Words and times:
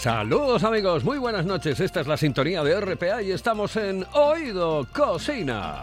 Saludos 0.00 0.64
amigos, 0.64 1.04
muy 1.04 1.18
buenas 1.18 1.44
noches. 1.44 1.78
Esta 1.78 2.00
es 2.00 2.06
la 2.06 2.16
sintonía 2.16 2.64
de 2.64 2.80
RPA 2.80 3.20
y 3.20 3.32
estamos 3.32 3.76
en 3.76 4.06
Oído 4.14 4.86
Cocina. 4.94 5.82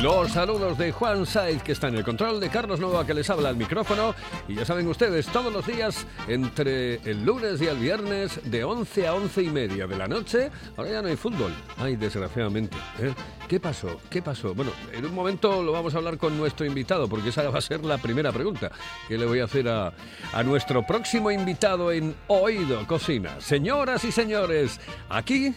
Los 0.00 0.30
saludos 0.30 0.78
de 0.78 0.92
Juan 0.92 1.26
Saiz, 1.26 1.60
que 1.60 1.72
está 1.72 1.88
en 1.88 1.96
el 1.96 2.04
control, 2.04 2.38
de 2.38 2.48
Carlos 2.48 2.78
Nova, 2.78 3.04
que 3.04 3.12
les 3.12 3.28
habla 3.30 3.48
al 3.48 3.56
micrófono. 3.56 4.14
Y 4.46 4.54
ya 4.54 4.64
saben 4.64 4.86
ustedes, 4.86 5.26
todos 5.26 5.52
los 5.52 5.66
días, 5.66 6.06
entre 6.28 7.00
el 7.10 7.24
lunes 7.24 7.60
y 7.60 7.66
el 7.66 7.78
viernes, 7.78 8.40
de 8.48 8.62
11 8.62 9.08
a 9.08 9.14
11 9.14 9.42
y 9.42 9.50
media 9.50 9.88
de 9.88 9.96
la 9.96 10.06
noche, 10.06 10.52
ahora 10.76 10.90
ya 10.92 11.02
no 11.02 11.08
hay 11.08 11.16
fútbol. 11.16 11.52
Ay, 11.76 11.96
desgraciadamente. 11.96 12.76
¿eh? 13.00 13.12
¿Qué 13.48 13.58
pasó? 13.58 14.00
¿Qué 14.08 14.22
pasó? 14.22 14.54
Bueno, 14.54 14.70
en 14.92 15.04
un 15.04 15.12
momento 15.12 15.64
lo 15.64 15.72
vamos 15.72 15.92
a 15.96 15.98
hablar 15.98 16.16
con 16.16 16.38
nuestro 16.38 16.64
invitado, 16.64 17.08
porque 17.08 17.30
esa 17.30 17.50
va 17.50 17.58
a 17.58 17.62
ser 17.62 17.84
la 17.84 17.98
primera 17.98 18.30
pregunta 18.30 18.70
que 19.08 19.18
le 19.18 19.26
voy 19.26 19.40
a 19.40 19.46
hacer 19.46 19.68
a, 19.68 19.92
a 20.32 20.42
nuestro 20.44 20.86
próximo 20.86 21.28
invitado 21.32 21.90
en 21.90 22.14
Oído 22.28 22.86
Cocina. 22.86 23.40
Señoras 23.40 24.04
y 24.04 24.12
señores, 24.12 24.78
aquí 25.08 25.52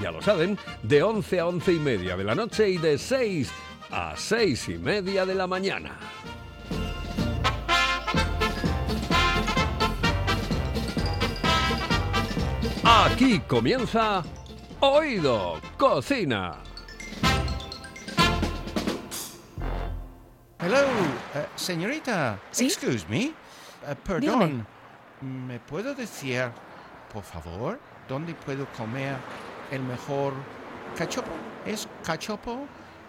ya 0.00 0.10
lo 0.10 0.22
saben, 0.22 0.58
de 0.82 1.02
11 1.02 1.40
a 1.40 1.46
11 1.46 1.72
y 1.74 1.78
media 1.78 2.16
de 2.16 2.24
la 2.24 2.34
noche 2.34 2.70
y 2.70 2.78
de 2.78 2.98
6 2.98 3.52
a 3.92 4.14
6 4.16 4.70
y 4.70 4.78
media 4.78 5.26
de 5.26 5.34
la 5.34 5.46
mañana. 5.46 5.98
Aquí 12.84 13.40
comienza 13.40 14.22
Oído 14.80 15.60
Cocina. 15.76 16.56
Hello, 20.58 20.78
eh, 21.34 21.46
señorita. 21.54 22.40
¿Sí? 22.50 22.66
Excuse 22.66 23.04
me. 23.08 23.24
Eh, 23.24 23.34
perdón. 24.02 24.66
¿Me 25.20 25.60
puedo 25.60 25.94
decir, 25.94 26.50
por 27.12 27.22
favor, 27.24 27.78
dónde 28.08 28.34
puedo 28.34 28.66
comer 28.72 29.16
el 29.70 29.82
mejor 29.82 30.32
cachopo? 30.96 31.30
¿Es 31.66 31.86
cachopo 32.02 32.66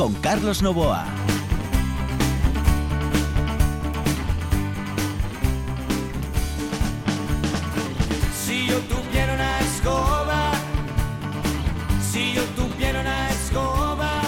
con 0.00 0.14
Carlos 0.14 0.62
Novoa. 0.62 1.04
Si 8.32 8.66
yo 8.66 8.78
tuviera 8.88 9.34
una 9.34 9.60
escoba, 9.60 10.52
si 12.10 12.32
yo 12.32 12.42
tuviera 12.56 13.02
una 13.02 13.28
escoba, 13.28 14.22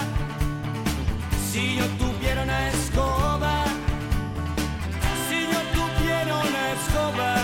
si 1.51 1.77
yo 1.79 1.87
tuviera 1.97 2.43
una 2.43 2.69
escoba, 2.69 3.65
si 5.27 5.41
yo 5.53 5.61
tuviera 5.73 6.37
una 6.37 6.73
escoba, 6.77 7.35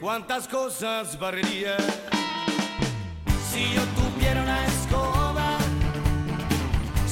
¿cuántas 0.00 0.48
cosas 0.48 1.16
barrería? 1.20 1.76
Si 3.52 3.74
yo 3.76 3.97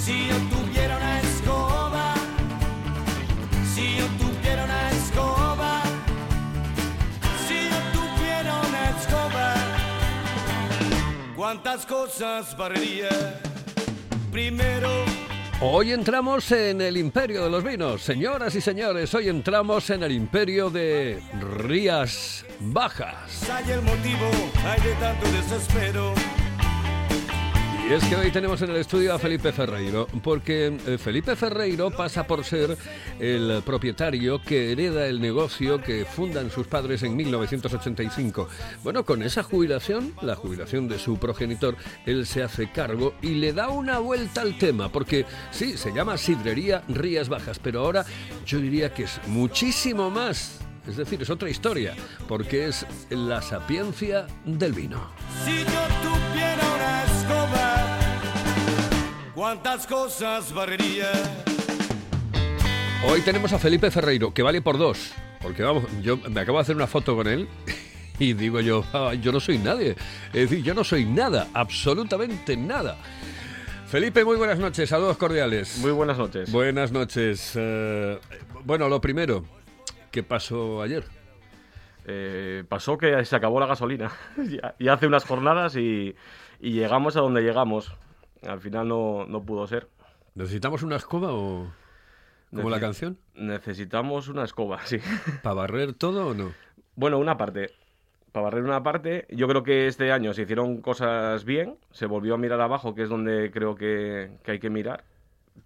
si 0.07 0.29
yo 0.29 0.37
tuviera 0.57 0.97
una 0.99 1.21
escoba, 1.21 2.15
si 3.75 3.97
yo 3.97 4.07
tuviera 4.19 4.65
una 4.65 4.91
escoba. 4.93 5.83
Si 7.49 7.55
yo 7.55 7.81
tuviera 7.93 8.55
una 8.69 8.91
escoba, 8.91 9.55
¿cuántas 11.35 11.85
cosas 11.87 12.57
barrería? 12.57 13.41
Primero, 14.31 14.89
Hoy 15.61 15.91
entramos 15.93 16.53
en 16.53 16.83
el 16.83 16.99
imperio 16.99 17.43
de 17.43 17.51
los 17.51 17.65
vinos. 17.65 18.03
Señoras 18.03 18.55
y 18.55 18.61
señores, 18.61 19.13
hoy 19.15 19.29
entramos 19.29 19.89
en 19.91 20.03
el 20.03 20.13
imperio 20.13 20.69
de 20.71 21.21
Rías 21.41 22.45
Bajas. 22.61 23.51
hay 23.51 23.73
el 23.73 23.81
motivo, 23.81 24.31
hay 24.67 24.81
de 24.83 24.95
tanto 25.01 25.27
desespero. 25.33 26.36
Y 27.89 27.93
es 27.93 28.05
que 28.07 28.17
hoy 28.17 28.33
tenemos 28.33 28.61
en 28.63 28.71
el 28.71 28.79
estudio 28.79 29.15
a 29.15 29.19
Felipe 29.19 29.53
Ferreiro, 29.53 30.09
porque 30.25 30.77
eh, 30.87 30.99
Felipe 30.99 31.37
Ferreiro 31.37 31.93
pasa 31.93 32.27
por 32.27 32.43
ser 32.43 32.77
el 33.21 33.63
propietario 33.65 34.43
que 34.43 34.73
hereda 34.73 35.07
el 35.07 35.21
negocio 35.21 35.81
que 35.81 36.05
fundan 36.05 36.51
sus 36.51 36.67
padres 36.67 37.05
en 37.05 37.15
1985. 37.15 38.49
Bueno, 38.83 39.05
con 39.05 39.23
esa 39.23 39.45
jubilación, 39.45 40.15
la 40.21 40.35
jubilación 40.35 40.89
de 40.89 40.99
su 40.99 41.17
progenitor, 41.19 41.77
él 42.07 42.27
se 42.27 42.43
hace 42.43 42.73
cargo 42.73 43.15
y 43.23 43.35
le 43.37 43.53
da 43.53 43.69
una 43.69 44.01
vuelta 44.01 44.41
al 44.41 44.59
tema, 44.59 44.89
porque 44.89 45.25
sí, 45.53 45.77
se 45.77 45.93
llama 45.93 46.19
Sidrería 46.19 46.83
Rías 46.89 47.29
Bajas, 47.29 47.61
pero 47.61 47.83
ahora 47.83 48.05
yo 48.45 48.59
diría 48.59 48.93
que 48.93 49.05
es 49.05 49.21
muchísimo 49.29 50.11
más. 50.11 50.66
Es 50.89 50.97
decir, 50.97 51.21
es 51.21 51.31
otra 51.31 51.51
historia, 51.51 51.95
porque 52.29 52.69
es 52.69 52.87
la 53.11 53.43
sapiencia 53.43 54.27
del 54.45 54.73
vino. 54.73 55.11
Si 55.45 55.59
yo 55.59 55.65
tuviera 55.65 56.75
una 56.75 57.05
escoba, 57.05 57.99
¿cuántas 59.35 59.87
cosas 59.87 60.53
barrería? 60.55 61.11
Hoy 63.09 63.21
tenemos 63.23 63.53
a 63.53 63.59
Felipe 63.59 63.91
Ferreiro, 63.91 64.33
que 64.33 64.43
vale 64.43 64.63
por 64.63 64.79
dos. 64.79 65.13
Porque 65.43 65.63
vamos, 65.63 65.85
yo 66.03 66.17
me 66.31 66.41
acabo 66.41 66.59
de 66.59 66.63
hacer 66.63 66.77
una 66.77 66.87
foto 66.87 67.15
con 67.17 67.27
él 67.27 67.49
y 68.19 68.33
digo 68.33 68.61
yo, 68.61 68.85
"Ah, 68.93 69.13
yo 69.15 69.33
no 69.33 69.41
soy 69.41 69.59
nadie. 69.59 69.97
Es 70.33 70.51
decir, 70.51 70.63
yo 70.65 70.73
no 70.75 70.85
soy 70.85 71.05
nada, 71.05 71.49
absolutamente 71.53 72.57
nada. 72.57 72.97
Felipe, 73.89 74.25
muy 74.25 74.37
buenas 74.37 74.59
noches, 74.59 74.89
saludos 74.89 75.17
cordiales. 75.17 75.79
Muy 75.79 75.93
buenas 75.93 76.19
noches. 76.19 76.51
buenas 76.51 76.91
noches. 76.91 77.53
Eh, 77.55 78.19
bueno, 78.65 78.89
lo 78.89 79.01
primero, 79.01 79.45
¿qué 80.11 80.23
pasó 80.23 80.83
ayer? 80.83 81.05
Eh, 82.05 82.65
pasó 82.69 82.99
que 82.99 83.25
se 83.25 83.35
acabó 83.35 83.59
la 83.59 83.67
gasolina 83.67 84.13
ya 84.79 84.93
hace 84.93 85.09
unas 85.09 85.25
jornadas 85.25 85.75
y, 85.77 86.15
y 86.61 86.73
llegamos 86.73 87.17
a 87.17 87.21
donde 87.21 87.43
llegamos. 87.43 87.93
Al 88.47 88.61
final 88.61 88.89
no, 88.89 89.27
no 89.27 89.43
pudo 89.43 89.67
ser. 89.67 89.89
¿Necesitamos 90.35 90.83
una 90.83 90.97
escoba 90.97 91.33
o 91.33 91.73
como 92.55 92.71
la 92.71 92.81
canción? 92.81 93.19
Necesitamos 93.35 94.29
una 94.29 94.45
escoba, 94.45 94.81
sí. 94.85 94.99
¿Para 95.43 95.55
barrer 95.55 95.93
todo 95.95 96.29
o 96.29 96.35
no? 96.35 96.53
bueno, 96.95 97.19
una 97.19 97.37
parte. 97.37 97.71
Para 98.33 98.45
barrer 98.45 98.65
una 98.65 98.83
parte, 98.83 99.27
yo 99.31 99.49
creo 99.49 99.63
que 99.63 99.87
este 99.87 100.13
año 100.13 100.35
se 100.35 100.43
hicieron 100.43 100.83
cosas 100.83 101.45
bien. 101.45 101.79
Se 101.91 102.07
volvió 102.07 102.35
a 102.35 102.39
mirar 102.39 102.61
abajo, 102.61 102.95
que 102.95 103.03
es 103.03 103.09
donde 103.09 103.51
creo 103.51 103.75
que, 103.77 104.31
que 104.43 104.53
hay 104.53 104.59
que 104.59 104.71
mirar. 104.71 105.05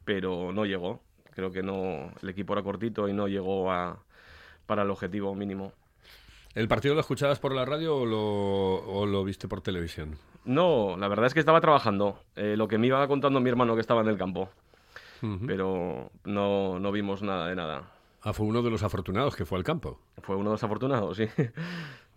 Pero 0.05 0.53
no 0.53 0.65
llegó. 0.65 1.03
Creo 1.32 1.50
que 1.50 1.62
no. 1.62 2.12
El 2.23 2.29
equipo 2.29 2.53
era 2.53 2.62
cortito 2.62 3.09
y 3.09 3.12
no 3.12 3.26
llegó 3.26 3.73
a, 3.73 4.05
para 4.70 4.82
el 4.84 4.90
objetivo 4.90 5.34
mínimo. 5.34 5.72
¿El 6.55 6.69
partido 6.69 6.94
lo 6.94 7.00
escuchabas 7.00 7.40
por 7.40 7.52
la 7.52 7.64
radio 7.64 7.96
o 7.96 8.06
lo, 8.06 8.76
o 8.76 9.05
lo 9.05 9.25
viste 9.25 9.49
por 9.49 9.62
televisión? 9.62 10.17
No, 10.44 10.96
la 10.96 11.08
verdad 11.08 11.26
es 11.26 11.34
que 11.34 11.40
estaba 11.40 11.61
trabajando. 11.61 12.20
Eh, 12.37 12.55
lo 12.56 12.69
que 12.69 12.78
me 12.78 12.87
iba 12.87 13.05
contando 13.08 13.40
mi 13.40 13.50
hermano 13.50 13.75
que 13.75 13.81
estaba 13.81 14.02
en 14.02 14.06
el 14.06 14.17
campo. 14.17 14.49
Ujú. 15.22 15.44
Pero 15.44 16.12
no, 16.22 16.78
no 16.78 16.93
vimos 16.93 17.20
nada 17.20 17.49
de 17.49 17.56
nada. 17.56 17.90
Ah, 18.22 18.32
fue 18.32 18.46
uno 18.46 18.62
de 18.62 18.70
los 18.70 18.84
afortunados 18.84 19.34
que 19.34 19.44
fue 19.44 19.58
al 19.58 19.64
campo. 19.64 19.99
Fue 20.22 20.37
uno 20.37 20.50
de 20.50 20.55
los 20.55 20.62
afortunados, 20.62 21.17
sí. 21.17 21.26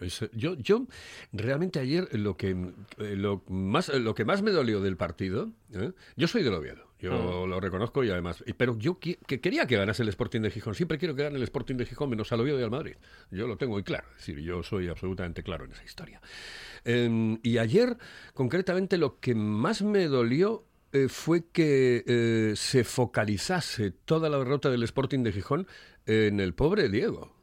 Es- 0.00 0.28
yo, 0.32 0.54
yo 0.54 0.86
realmente 1.32 1.80
ayer 1.80 2.08
lo 2.18 2.36
que 2.36 2.50
eh, 2.50 3.16
lo 3.16 3.42
más 3.48 3.88
lo 3.88 4.14
que 4.14 4.24
más 4.24 4.42
me 4.42 4.50
dolió 4.50 4.80
del 4.80 4.96
partido, 4.96 5.50
¿eh? 5.72 5.92
yo 6.16 6.28
soy 6.28 6.42
del 6.42 6.54
Oviedo, 6.54 6.84
yo 7.00 7.46
lo 7.46 7.58
reconozco 7.60 8.04
y 8.04 8.10
además, 8.10 8.44
pero 8.56 8.78
yo 8.78 8.98
que 8.98 9.16
quería 9.18 9.66
que 9.66 9.76
ganase 9.76 10.02
el 10.02 10.08
Sporting 10.08 10.40
de 10.40 10.50
Gijón. 10.50 10.74
Siempre 10.74 10.98
quiero 10.98 11.14
que 11.14 11.22
gane 11.24 11.36
el 11.36 11.42
Sporting 11.42 11.76
de 11.76 11.86
Gijón 11.86 12.10
menos 12.10 12.30
al 12.32 12.40
Oviedo 12.40 12.60
y 12.60 12.62
al 12.62 12.70
Madrid. 12.70 12.94
Yo 13.30 13.46
lo 13.46 13.56
tengo 13.56 13.72
muy 13.74 13.82
claro, 13.82 14.06
es 14.12 14.18
decir, 14.26 14.38
yo 14.40 14.62
soy 14.62 14.88
absolutamente 14.88 15.42
claro 15.42 15.64
en 15.64 15.72
esa 15.72 15.84
historia. 15.84 16.20
Em, 16.84 17.38
y 17.42 17.58
ayer, 17.58 17.96
concretamente, 18.34 18.98
lo 18.98 19.18
que 19.20 19.34
más 19.34 19.82
me 19.82 20.06
dolió 20.06 20.64
eh, 20.92 21.08
fue 21.08 21.44
que 21.52 22.02
eh, 22.06 22.52
se 22.56 22.82
focalizase 22.84 23.90
toda 23.90 24.28
la 24.30 24.38
derrota 24.38 24.70
del 24.70 24.82
Sporting 24.84 25.22
de 25.22 25.32
Gijón 25.32 25.66
en 26.06 26.40
el 26.40 26.54
pobre 26.54 26.88
Diego, 26.88 27.36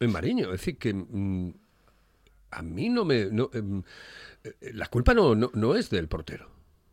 en 0.00 0.12
Mariño. 0.12 0.46
Es 0.46 0.60
decir, 0.60 0.78
que 0.78 0.94
mm, 0.94 1.52
a 2.50 2.62
mí 2.62 2.88
no 2.88 3.04
me... 3.04 3.26
no, 3.26 3.50
em, 3.52 3.82
eh, 4.44 4.54
la 4.74 4.86
culpa 4.86 5.14
no, 5.14 5.34
no, 5.34 5.50
no 5.54 5.74
es 5.74 5.90
del 5.90 6.08
portero. 6.08 6.48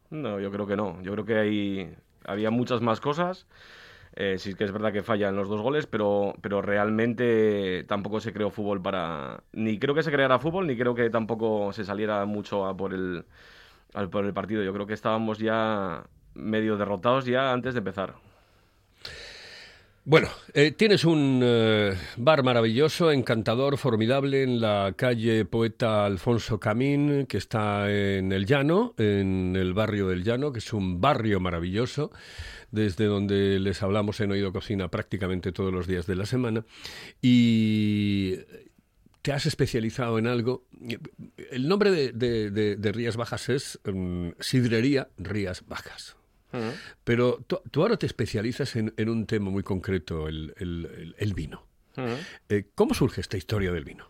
No, 0.10 0.40
yo 0.40 0.52
creo 0.52 0.68
que 0.68 0.76
no. 0.76 1.02
Yo 1.02 1.12
creo 1.14 1.26
que 1.26 1.36
hay, 1.38 1.96
había 2.26 2.52
muchas 2.52 2.82
más 2.82 3.00
cosas. 3.00 3.48
Eh, 4.18 4.38
sí 4.38 4.56
que 4.56 4.64
es 4.64 4.72
verdad 4.72 4.94
que 4.94 5.04
fallan 5.04 5.36
los 5.36 5.50
dos 5.50 5.62
goles, 5.62 5.88
pero, 5.88 6.36
pero 6.42 6.62
realmente 6.62 7.84
tampoco 7.84 8.22
se 8.22 8.32
creó 8.32 8.50
fútbol 8.50 8.82
para... 8.82 9.44
Ni 9.52 9.78
creo 9.78 9.94
que 9.94 10.04
se 10.04 10.12
creara 10.12 10.40
fútbol, 10.40 10.68
ni 10.68 10.78
creo 10.78 10.96
que 10.96 11.10
tampoco 11.10 11.74
se 11.74 11.84
saliera 11.84 12.26
mucho 12.26 12.66
a 12.66 12.78
por 12.78 12.94
el, 12.94 13.26
por 14.12 14.26
el 14.26 14.34
partido. 14.34 14.64
Yo 14.64 14.74
creo 14.74 14.88
que 14.88 14.94
estábamos 14.94 15.40
ya 15.40 16.06
medio 16.34 16.78
derrotados 16.78 17.26
ya 17.26 17.52
antes 17.52 17.74
de 17.74 17.80
empezar. 17.80 18.16
Bueno, 20.08 20.30
eh, 20.54 20.70
tienes 20.70 21.04
un 21.04 21.42
eh, 21.44 21.98
bar 22.18 22.44
maravilloso, 22.44 23.12
encantador, 23.12 23.76
formidable 23.80 24.44
en 24.44 24.62
la 24.62 24.94
calle 24.96 25.46
Poeta 25.46 26.06
Alfonso 26.06 26.60
Camín, 26.60 27.26
que 27.26 27.40
está 27.40 27.92
en 27.92 28.32
el 28.32 28.46
Llano, 28.46 28.94
en 29.00 29.56
el 29.56 29.74
barrio 29.74 30.08
del 30.10 30.24
Llano, 30.24 30.52
que 30.52 30.60
es 30.60 30.74
un 30.74 31.02
barrio 31.02 31.40
maravilloso, 31.40 32.12
desde 32.70 33.06
donde 33.06 33.58
les 33.58 33.82
hablamos 33.82 34.20
en 34.20 34.32
Oído 34.32 34.54
Cocina 34.54 34.90
prácticamente 34.90 35.52
todos 35.52 35.74
los 35.74 35.88
días 35.88 36.06
de 36.06 36.16
la 36.16 36.28
semana. 36.28 36.64
Y 37.20 38.36
te 39.24 39.34
has 39.34 39.48
especializado 39.48 40.20
en 40.20 40.28
algo. 40.28 40.68
El 41.50 41.68
nombre 41.68 41.90
de, 41.90 42.92
Rías 42.94 43.18
Bajas 43.18 43.50
es 43.50 43.80
mm, 43.84 44.34
Sidrería 44.40 45.08
Rías 45.18 45.66
Bajas. 45.66 46.16
Pero 47.04 47.40
tú, 47.48 47.60
tú 47.72 47.82
ahora 47.82 47.98
te 47.98 48.06
especializas 48.06 48.76
en, 48.76 48.94
en 48.98 49.10
un 49.10 49.26
tema 49.26 49.50
muy 49.50 49.64
concreto, 49.64 50.28
el, 50.28 50.54
el- 50.58 51.16
el- 51.18 51.34
vino. 51.34 51.64
Eh, 52.50 52.66
¿Cómo 52.76 52.94
surge 52.94 53.22
esta 53.22 53.38
historia 53.38 53.72
del 53.72 53.86
vino? 53.86 54.06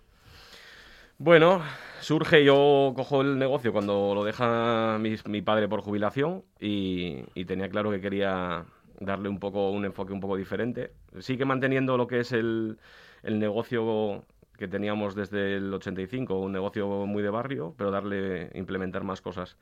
Bueno, 1.17 1.61
surge, 2.01 2.43
yo 2.43 2.93
cojo 2.95 3.21
el 3.21 3.37
negocio 3.39 3.71
cuando 3.71 4.13
lo 4.13 4.23
deja 4.25 4.97
mi, 4.99 5.15
mi 5.27 5.41
padre 5.41 5.67
por 5.69 5.81
jubilación 5.81 6.43
y, 6.59 7.23
y 7.33 7.45
tenía 7.45 7.69
claro 7.69 7.89
que 7.91 8.01
quería 8.01 8.65
darle 8.99 9.29
un 9.29 9.39
poco 9.39 9.69
un 9.71 9.85
enfoque 9.85 10.11
un 10.13 10.19
poco 10.19 10.35
diferente. 10.35 10.91
Sigue 11.19 11.45
manteniendo 11.45 11.95
lo 11.97 12.07
que 12.07 12.19
es 12.19 12.31
el, 12.33 12.77
el 13.23 13.39
negocio 13.39 14.25
que 14.57 14.67
teníamos 14.67 15.15
desde 15.15 15.55
el 15.55 15.73
85, 15.73 16.37
un 16.39 16.51
negocio 16.51 16.87
muy 17.05 17.23
de 17.23 17.29
barrio, 17.29 17.73
pero 17.77 17.91
darle, 17.91 18.49
implementar 18.53 19.03
más 19.03 19.21
cosas. 19.21 19.57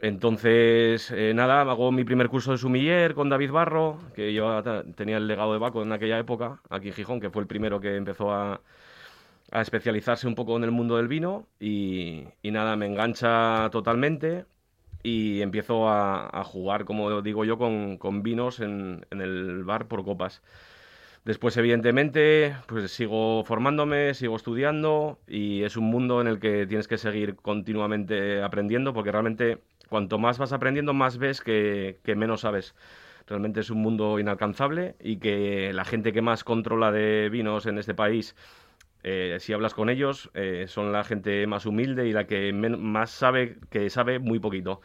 Entonces, 0.00 1.10
eh, 1.12 1.32
nada, 1.34 1.62
hago 1.62 1.90
mi 1.92 2.04
primer 2.04 2.28
curso 2.28 2.52
de 2.52 2.58
sumiller 2.58 3.14
con 3.14 3.28
David 3.28 3.50
Barro, 3.52 3.98
que 4.14 4.34
yo 4.34 4.62
tenía 4.96 5.16
el 5.16 5.26
legado 5.26 5.52
de 5.52 5.58
Baco 5.58 5.82
en 5.82 5.92
aquella 5.92 6.18
época, 6.18 6.60
aquí 6.68 6.88
en 6.88 6.94
Gijón, 6.94 7.20
que 7.20 7.30
fue 7.30 7.42
el 7.42 7.48
primero 7.48 7.80
que 7.80 7.96
empezó 7.96 8.32
a, 8.32 8.60
especializarse 9.52 10.26
un 10.26 10.34
poco 10.34 10.56
en 10.56 10.64
el 10.64 10.72
mundo 10.72 10.96
del 10.96 11.06
vino 11.08 11.46
y, 11.60 12.24
nada, 12.42 12.76
me 12.76 12.86
engancha 12.86 13.68
totalmente 13.70 14.46
y 15.02 15.42
empiezo 15.42 15.88
a, 15.88 16.42
jugar, 16.44 16.84
como 16.84 17.22
digo 17.22 17.44
yo, 17.44 17.58
con, 17.58 17.98
con 17.98 18.22
vinos 18.22 18.60
en, 18.60 19.06
en 19.10 19.20
el 19.20 19.64
bar 19.64 19.86
por 19.88 20.04
copas. 20.04 20.42
Después, 21.24 21.56
evidentemente, 21.56 22.54
pues 22.66 22.90
sigo 22.90 23.44
formándome, 23.44 24.12
sigo 24.14 24.36
estudiando 24.36 25.18
y 25.26 25.62
es 25.62 25.76
un 25.76 25.84
mundo 25.86 26.20
en 26.20 26.26
el 26.26 26.38
que 26.38 26.66
tienes 26.66 26.86
que 26.88 26.98
seguir 26.98 27.36
continuamente 27.36 28.42
aprendiendo 28.42 28.92
porque 28.92 29.10
realmente 29.12 29.62
cuanto 29.88 30.18
más 30.18 30.38
vas 30.38 30.52
aprendiendo, 30.52 30.94
más 30.94 31.18
ves 31.18 31.40
que, 31.40 31.98
que 32.04 32.16
menos 32.16 32.42
sabes. 32.42 32.74
Realmente 33.26 33.60
es 33.60 33.70
un 33.70 33.78
mundo 33.82 34.18
inalcanzable 34.18 34.96
y 35.00 35.16
que 35.18 35.72
la 35.72 35.84
gente 35.84 36.12
que 36.12 36.22
más 36.22 36.44
controla 36.44 36.92
de 36.92 37.28
vinos 37.30 37.66
en 37.66 37.78
este 37.78 37.94
país, 37.94 38.36
eh, 39.02 39.36
si 39.40 39.52
hablas 39.52 39.74
con 39.74 39.90
ellos, 39.90 40.30
eh, 40.34 40.64
son 40.68 40.92
la 40.92 41.04
gente 41.04 41.46
más 41.46 41.66
humilde 41.66 42.06
y 42.08 42.12
la 42.12 42.26
que 42.26 42.52
más 42.52 43.10
sabe, 43.10 43.58
que 43.70 43.90
sabe 43.90 44.18
muy 44.18 44.38
poquito. 44.38 44.80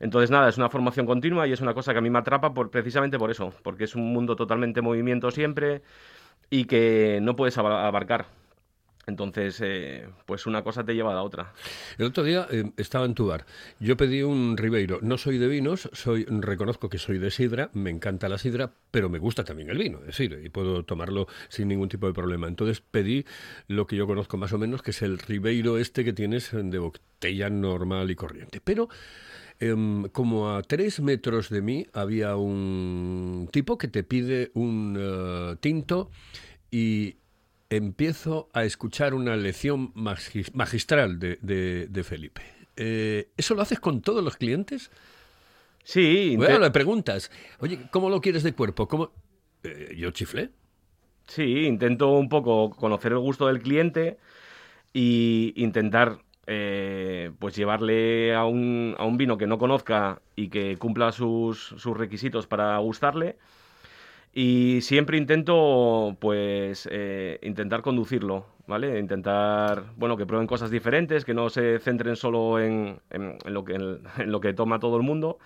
Entonces, 0.00 0.30
nada, 0.30 0.48
es 0.48 0.58
una 0.58 0.70
formación 0.70 1.06
continua 1.06 1.46
y 1.46 1.52
es 1.52 1.60
una 1.60 1.74
cosa 1.74 1.92
que 1.92 1.98
a 1.98 2.02
mí 2.02 2.10
me 2.10 2.18
atrapa 2.20 2.54
por, 2.54 2.70
precisamente 2.70 3.18
por 3.18 3.30
eso, 3.30 3.52
porque 3.62 3.84
es 3.84 3.94
un 3.96 4.12
mundo 4.12 4.36
totalmente 4.36 4.80
en 4.80 4.84
movimiento 4.86 5.30
siempre 5.30 5.82
y 6.50 6.64
que 6.66 7.20
no 7.22 7.36
puedes 7.36 7.58
aba- 7.58 7.86
abarcar. 7.86 8.26
Entonces, 9.06 9.60
eh, 9.62 10.08
pues 10.26 10.46
una 10.46 10.62
cosa 10.62 10.84
te 10.84 10.94
lleva 10.94 11.12
a 11.12 11.14
la 11.14 11.22
otra. 11.22 11.52
El 11.98 12.06
otro 12.06 12.22
día 12.22 12.46
eh, 12.50 12.70
estaba 12.76 13.06
en 13.06 13.14
tu 13.14 13.26
bar. 13.26 13.46
Yo 13.80 13.96
pedí 13.96 14.22
un 14.22 14.56
Ribeiro. 14.56 14.98
No 15.02 15.16
soy 15.16 15.38
de 15.38 15.48
vinos, 15.48 15.88
soy 15.92 16.24
reconozco 16.24 16.88
que 16.88 16.98
soy 16.98 17.18
de 17.18 17.30
sidra, 17.30 17.70
me 17.72 17.90
encanta 17.90 18.28
la 18.28 18.38
sidra, 18.38 18.72
pero 18.90 19.08
me 19.08 19.18
gusta 19.18 19.42
también 19.42 19.70
el 19.70 19.78
vino, 19.78 19.98
es 20.00 20.06
decir, 20.06 20.40
y 20.44 20.48
puedo 20.50 20.84
tomarlo 20.84 21.26
sin 21.48 21.68
ningún 21.68 21.88
tipo 21.88 22.06
de 22.06 22.12
problema. 22.12 22.46
Entonces 22.46 22.82
pedí 22.82 23.24
lo 23.68 23.86
que 23.86 23.96
yo 23.96 24.06
conozco 24.06 24.36
más 24.36 24.52
o 24.52 24.58
menos, 24.58 24.82
que 24.82 24.90
es 24.90 25.02
el 25.02 25.18
Ribeiro 25.18 25.78
este 25.78 26.04
que 26.04 26.12
tienes 26.12 26.50
de 26.52 26.78
botella 26.78 27.48
normal 27.48 28.10
y 28.10 28.16
corriente. 28.16 28.60
Pero 28.62 28.90
em, 29.60 30.04
como 30.08 30.54
a 30.54 30.62
tres 30.62 31.00
metros 31.00 31.48
de 31.48 31.62
mí 31.62 31.86
había 31.94 32.36
un 32.36 33.48
tipo 33.50 33.78
que 33.78 33.88
te 33.88 34.04
pide 34.04 34.50
un 34.54 34.96
eh, 34.98 35.56
tinto 35.60 36.10
y 36.70 37.16
empiezo 37.70 38.48
a 38.52 38.64
escuchar 38.64 39.14
una 39.14 39.36
lección 39.36 39.94
magis- 39.94 40.52
magistral 40.54 41.18
de, 41.18 41.38
de- 41.40 41.86
de 41.88 42.04
Felipe. 42.04 42.42
Eh, 42.76 43.28
¿Eso 43.36 43.54
lo 43.54 43.62
haces 43.62 43.80
con 43.80 44.00
todos 44.02 44.22
los 44.24 44.36
clientes? 44.36 44.90
Sí, 45.84 46.34
Bueno, 46.36 46.58
le 46.58 46.70
preguntas, 46.70 47.30
oye, 47.60 47.78
¿cómo 47.90 48.10
lo 48.10 48.20
quieres 48.20 48.42
de 48.42 48.52
cuerpo? 48.52 48.86
¿Cómo? 48.86 49.10
Eh, 49.64 49.94
yo 49.96 50.10
chiflé. 50.10 50.50
sí, 51.26 51.66
intento 51.66 52.10
un 52.12 52.28
poco 52.28 52.70
conocer 52.70 53.12
el 53.12 53.18
gusto 53.18 53.46
del 53.46 53.60
cliente 53.60 54.18
y 54.92 55.52
intentar 55.56 56.18
eh, 56.46 57.30
pues 57.38 57.54
llevarle 57.56 58.34
a 58.34 58.44
un, 58.44 58.94
a 58.98 59.04
un 59.04 59.16
vino 59.16 59.38
que 59.38 59.46
no 59.46 59.58
conozca 59.58 60.20
y 60.36 60.48
que 60.48 60.76
cumpla 60.76 61.12
sus, 61.12 61.58
sus 61.76 61.96
requisitos 61.96 62.46
para 62.46 62.76
gustarle. 62.78 63.36
Y 64.32 64.80
siempre 64.82 65.18
intento, 65.18 66.16
pues, 66.20 66.88
eh, 66.90 67.40
intentar 67.42 67.82
conducirlo, 67.82 68.46
¿vale? 68.68 68.98
Intentar, 69.00 69.86
bueno, 69.96 70.16
que 70.16 70.24
prueben 70.24 70.46
cosas 70.46 70.70
diferentes, 70.70 71.24
que 71.24 71.34
no 71.34 71.50
se 71.50 71.80
centren 71.80 72.14
solo 72.14 72.60
en, 72.60 73.00
en- 73.10 73.38
en 73.44 73.54
lo, 73.54 73.64
que, 73.64 73.74
en, 73.74 74.02
lo 74.26 74.40
que 74.40 74.52
toma 74.52 74.78
todo 74.78 74.96
el 74.96 75.02
mundo. 75.02 75.38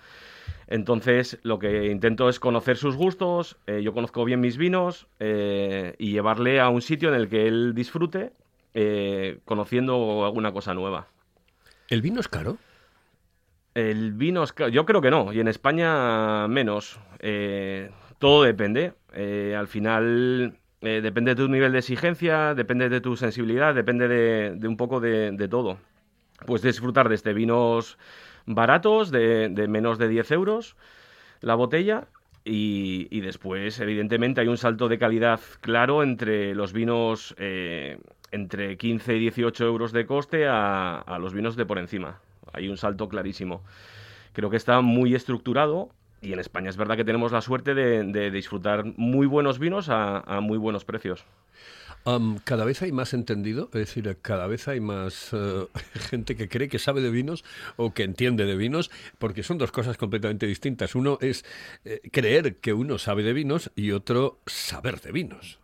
Entonces, 0.67 1.39
lo 1.43 1.57
que 1.59 1.87
intento 1.87 2.29
es 2.29 2.39
conocer 2.39 2.77
sus 2.77 2.95
gustos, 2.95 3.57
eh, 3.67 3.81
yo 3.83 3.93
conozco 3.93 4.23
bien 4.25 4.39
mis 4.39 4.57
vinos 4.57 5.07
eh, 5.19 5.95
y 5.97 6.11
llevarle 6.11 6.59
a 6.59 6.69
un 6.69 6.81
sitio 6.81 7.09
en 7.09 7.15
el 7.15 7.27
que 7.27 7.47
él 7.47 7.73
disfrute, 7.75 8.33
eh, 8.75 9.39
conociendo 9.45 10.25
alguna 10.25 10.51
cosa 10.51 10.73
nueva. 10.75 11.07
¿El 11.89 12.01
vino 12.01 12.19
es 12.19 12.27
caro? 12.27 12.57
El 13.73 14.13
vino, 14.13 14.43
es 14.43 14.53
ca- 14.53 14.69
yo 14.69 14.85
creo 14.85 15.01
que 15.01 15.11
no, 15.11 15.33
y 15.33 15.39
en 15.39 15.47
España 15.47 16.47
menos. 16.47 16.99
Todo 18.19 18.43
depende. 18.43 18.93
Eh, 19.13 19.55
al 19.57 19.67
final 19.67 20.57
eh, 20.81 21.01
depende 21.01 21.35
de 21.35 21.41
tu 21.41 21.49
nivel 21.49 21.71
de 21.71 21.79
exigencia, 21.79 22.53
depende 22.53 22.89
de 22.89 23.01
tu 23.01 23.15
sensibilidad, 23.15 23.73
depende 23.73 24.07
de, 24.07 24.67
un 24.67 24.77
poco 24.77 24.99
de, 24.99 25.47
todo. 25.49 25.77
Puedes 26.45 26.61
disfrutar 26.61 27.09
desde 27.09 27.33
vinos 27.33 27.97
baratos, 28.45 29.11
de, 29.11 29.49
menos 29.69 29.97
de 29.97 30.07
10 30.07 30.31
euros 30.31 30.75
la 31.41 31.55
botella, 31.55 32.07
y, 32.43 33.07
y 33.09 33.21
después, 33.21 33.79
evidentemente, 33.79 34.41
hay 34.41 34.47
un 34.47 34.57
salto 34.57 34.87
de 34.87 34.99
calidad 34.99 35.39
claro 35.61 36.03
entre 36.03 36.53
los 36.55 36.73
vinos 36.73 37.35
eh, 37.37 37.97
entre 38.31 38.77
15 38.77 39.15
y 39.15 39.19
18 39.19 39.65
euros 39.65 39.91
de 39.91 40.05
coste 40.05 40.47
a, 40.47 40.97
a 40.99 41.19
los 41.19 41.33
vinos 41.33 41.55
de 41.55 41.65
por 41.65 41.79
encima. 41.79 42.19
Hay 42.53 42.69
un 42.69 42.77
salto 42.77 43.09
clarísimo. 43.09 43.63
Creo 44.33 44.49
que 44.49 44.57
está 44.57 44.81
muy 44.81 45.15
estructurado 45.15 45.89
y 46.21 46.33
en 46.33 46.39
España 46.39 46.69
es 46.69 46.77
verdad 46.77 46.97
que 46.97 47.05
tenemos 47.05 47.31
la 47.31 47.41
suerte 47.41 47.73
de, 47.73 48.31
disfrutar 48.31 48.85
muy 48.97 49.27
buenos 49.27 49.59
vinos 49.59 49.87
a, 49.89 50.39
muy 50.41 50.57
buenos 50.57 50.85
precios. 50.85 51.23
Cada 52.43 52.65
vez 52.65 52.83
hay 52.83 52.91
más 52.91 53.15
entendido, 53.15 53.65
es 53.73 53.79
decir, 53.79 54.15
cada 54.21 54.45
vez 54.45 54.67
hay 54.67 54.79
más 54.79 55.29
eh, 55.33 55.65
gente 56.09 56.35
que 56.35 56.47
cree 56.47 56.69
que 56.69 56.77
sabe 56.77 57.01
de 57.01 57.09
vinos 57.09 57.43
o 57.77 57.95
que 57.95 58.03
entiende 58.03 58.45
de 58.45 58.55
vinos, 58.55 58.91
porque 59.17 59.41
son 59.41 59.57
dos 59.57 59.71
cosas 59.71 59.97
completamente 59.97 60.45
distintas. 60.45 60.93
Uno 60.93 61.17
es 61.19 61.45
eh, 61.83 62.01
creer 62.11 62.57
que 62.57 62.73
uno 62.73 62.99
sabe 62.99 63.23
de 63.23 63.33
vinos 63.33 63.71
y 63.75 63.91
otro 63.91 64.37
saber 64.45 65.01
de 65.01 65.11
vinos. 65.11 65.59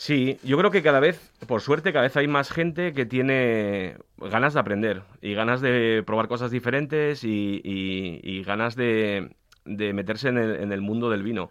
Sí, 0.00 0.38
yo 0.42 0.56
creo 0.56 0.70
que 0.70 0.82
cada 0.82 0.98
vez, 0.98 1.30
por 1.46 1.60
suerte, 1.60 1.92
cada 1.92 2.04
vez 2.04 2.16
hay 2.16 2.26
más 2.26 2.50
gente 2.50 2.94
que 2.94 3.04
tiene 3.04 3.98
ganas 4.16 4.54
de 4.54 4.60
aprender 4.60 5.02
y 5.20 5.34
ganas 5.34 5.60
de 5.60 6.02
probar 6.06 6.26
cosas 6.26 6.50
diferentes 6.50 7.22
y, 7.22 7.60
y- 7.62 8.20
y 8.22 8.42
ganas 8.42 8.76
de, 8.76 9.36
meterse 9.66 10.28
en 10.28 10.38
el, 10.38 10.56
en 10.56 10.72
el 10.72 10.80
mundo 10.80 11.10
del 11.10 11.22
vino. 11.22 11.50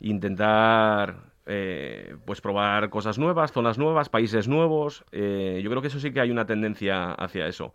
Intentar, 0.00 1.16
eh, 1.46 2.16
pues, 2.26 2.40
probar 2.40 2.90
cosas 2.90 3.18
nuevas, 3.18 3.52
zonas 3.52 3.78
nuevas, 3.78 4.08
países 4.10 4.48
nuevos. 4.48 5.04
Eh, 5.12 5.60
yo 5.64 5.70
creo 5.70 5.82
que 5.82 5.88
eso 5.88 6.00
sí 6.00 6.12
que 6.12 6.20
hay 6.20 6.30
una 6.32 6.46
tendencia 6.46 7.12
hacia 7.14 7.46
eso. 7.48 7.74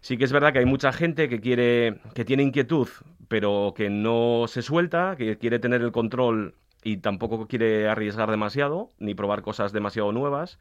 Sí 0.00 0.16
que 0.18 0.24
es 0.24 0.32
verdad 0.32 0.52
que 0.52 0.60
hay 0.60 0.64
mucha 0.66 0.92
gente 0.92 1.28
que 1.28 1.40
quiere, 1.40 2.00
que 2.14 2.24
tiene 2.24 2.42
inquietud, 2.42 2.88
pero 3.28 3.74
que 3.76 3.90
no 3.90 4.44
se 4.48 4.62
suelta, 4.62 5.16
que 5.16 5.38
quiere 5.38 5.58
tener 5.58 5.82
el 5.82 5.92
control 5.92 6.54
y 6.86 6.98
tampoco 6.98 7.48
quiere 7.48 7.88
arriesgar 7.88 8.30
demasiado, 8.30 8.92
ni 9.00 9.14
probar 9.14 9.42
cosas 9.42 9.72
demasiado 9.72 10.12
nuevas. 10.12 10.60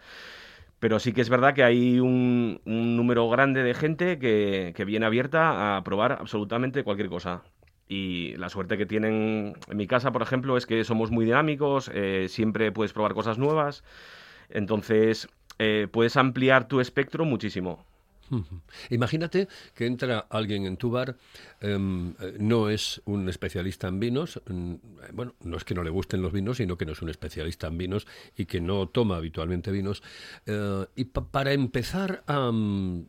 Pero 0.80 1.00
sí 1.00 1.14
que 1.14 1.22
es 1.22 1.30
verdad 1.30 1.54
que 1.54 1.64
hay 1.64 2.00
un, 2.00 2.62
número 2.66 3.30
grande 3.30 3.62
de 3.62 3.76
gente 3.76 4.18
que, 4.18 4.74
que 4.76 4.86
viene 4.86 5.06
abierta 5.06 5.78
a 5.78 5.84
probar 5.84 6.14
absolutamente 6.14 6.84
cualquier 6.84 7.10
cosa. 7.10 7.44
Y 7.88 8.36
la 8.38 8.50
suerte 8.50 8.76
que 8.76 8.88
tienen 8.88 9.54
en 9.70 9.78
mi 9.78 9.86
casa, 9.86 10.12
por 10.12 10.24
ejemplo, 10.24 10.58
es 10.58 10.66
que 10.66 10.84
somos 10.84 11.12
muy 11.12 11.26
dinámicos, 11.26 11.92
eh, 11.94 12.26
siempre 12.28 12.72
puedes 12.72 12.92
probar 12.92 13.14
cosas 13.14 13.38
nuevas. 13.38 13.84
Entonces, 14.50 15.30
eh, 15.60 15.88
puedes 15.92 16.18
ampliar 16.18 16.68
tu 16.68 16.80
espectro 16.80 17.26
muchísimo. 17.26 17.86
Imagínate 18.90 19.48
que 19.74 19.86
entra 19.86 20.20
alguien 20.30 20.66
en 20.66 20.78
tu 20.78 20.90
bar, 20.92 21.18
em, 21.62 22.16
eh, 22.20 22.36
no 22.40 22.70
es 22.70 23.02
un 23.06 23.30
especialista 23.30 23.88
en 23.88 24.00
vinos, 24.00 24.42
mm, 24.48 24.74
eh, 24.74 24.80
bueno, 25.14 25.36
no 25.44 25.58
es 25.58 25.64
que 25.64 25.76
no 25.76 25.84
le 25.84 25.90
gusten 25.90 26.22
los 26.22 26.34
vinos, 26.34 26.58
sino 26.58 26.78
que 26.78 26.86
no 26.86 26.94
es 26.94 27.02
un 27.02 27.10
especialista 27.10 27.68
en 27.68 27.78
vinos 27.78 28.08
y 28.36 28.46
que 28.46 28.62
no 28.62 28.88
toma 28.88 29.18
habitualmente 29.18 29.72
vinos. 29.72 30.02
eh, 30.48 30.86
y 30.96 31.06
pa- 31.06 31.26
para 31.30 31.54
empezar 31.54 32.24
a, 32.28 32.52
mm, 32.52 33.06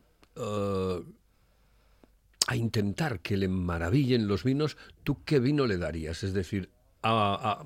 a 2.47 2.55
intentar 2.55 3.19
que 3.19 3.35
le 3.37 3.47
maravillen 3.49 4.27
los 4.27 4.43
vinos, 4.43 4.77
¿tú 5.03 5.23
qué 5.25 5.39
vino 5.39 5.67
le 5.67 5.77
darías? 5.77 6.23
Es 6.23 6.33
decir, 6.33 6.69
a, 7.03 7.63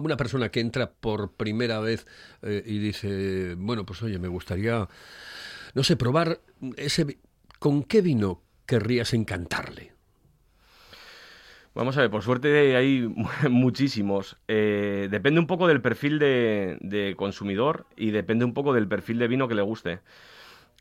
una 0.00 0.16
persona 0.16 0.50
que 0.50 0.60
entra 0.60 0.90
por 0.92 1.32
primera 1.32 1.80
vez 1.80 2.06
y 2.42 2.78
dice, 2.78 3.54
bueno, 3.56 3.84
pues 3.84 4.02
oye, 4.02 4.18
me 4.18 4.28
gustaría 4.28 4.88
no 5.74 5.84
sé, 5.84 5.96
probar 5.96 6.40
ese... 6.76 7.18
¿Con 7.58 7.82
qué 7.82 8.00
vino 8.00 8.42
querrías 8.66 9.12
encantarle? 9.12 9.92
Vamos 11.74 11.96
a 11.96 12.00
ver, 12.00 12.10
por 12.10 12.22
suerte 12.22 12.76
hay 12.76 13.08
muchísimos. 13.50 14.36
Eh, 14.48 15.08
depende 15.10 15.40
un 15.40 15.46
poco 15.46 15.68
del 15.68 15.80
perfil 15.80 16.18
de, 16.18 17.14
consumidor 17.16 17.86
y 17.96 18.10
depende 18.10 18.44
un 18.44 18.54
poco 18.54 18.72
del 18.72 18.88
perfil 18.88 19.18
de 19.18 19.28
vino 19.28 19.48
que 19.48 19.54
le 19.54 19.62
guste. 19.62 20.00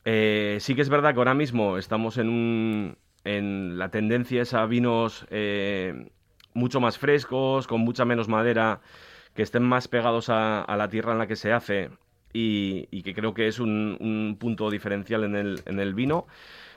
Eh, 0.06 0.58
sí 0.62 0.76
que 0.76 0.82
es 0.82 0.90
verdad 0.90 1.14
que 1.14 1.20
ahora 1.20 1.34
mismo 1.34 1.78
estamos 1.78 2.18
en, 2.18 2.30
un, 2.30 2.98
en 3.24 3.78
la 3.78 3.92
tendencia 3.92 4.42
es 4.42 4.54
a 4.54 4.66
vinos 4.66 5.28
eh, 5.30 6.10
mucho 6.54 6.80
más 6.80 6.98
frescos, 6.98 7.68
con 7.68 7.82
mucha 7.82 8.06
menos 8.06 8.28
madera, 8.28 8.82
que 9.36 9.44
estén 9.44 9.64
más 9.64 9.88
pegados 9.88 10.30
a 10.30 10.76
la 10.76 10.90
tierra 10.90 11.12
en 11.12 11.20
la 11.20 11.28
que 11.28 11.36
se 11.36 11.52
hace 11.54 11.92
y, 12.34 12.88
y 12.92 13.04
que 13.04 13.14
creo 13.14 13.34
que 13.34 13.48
es 13.48 13.60
un, 13.60 13.98
un 14.00 14.38
punto 14.40 14.70
diferencial 14.70 15.24
en 15.24 15.36
el, 15.36 15.62
en 15.66 15.80
el 15.80 15.94
vino. 15.94 16.28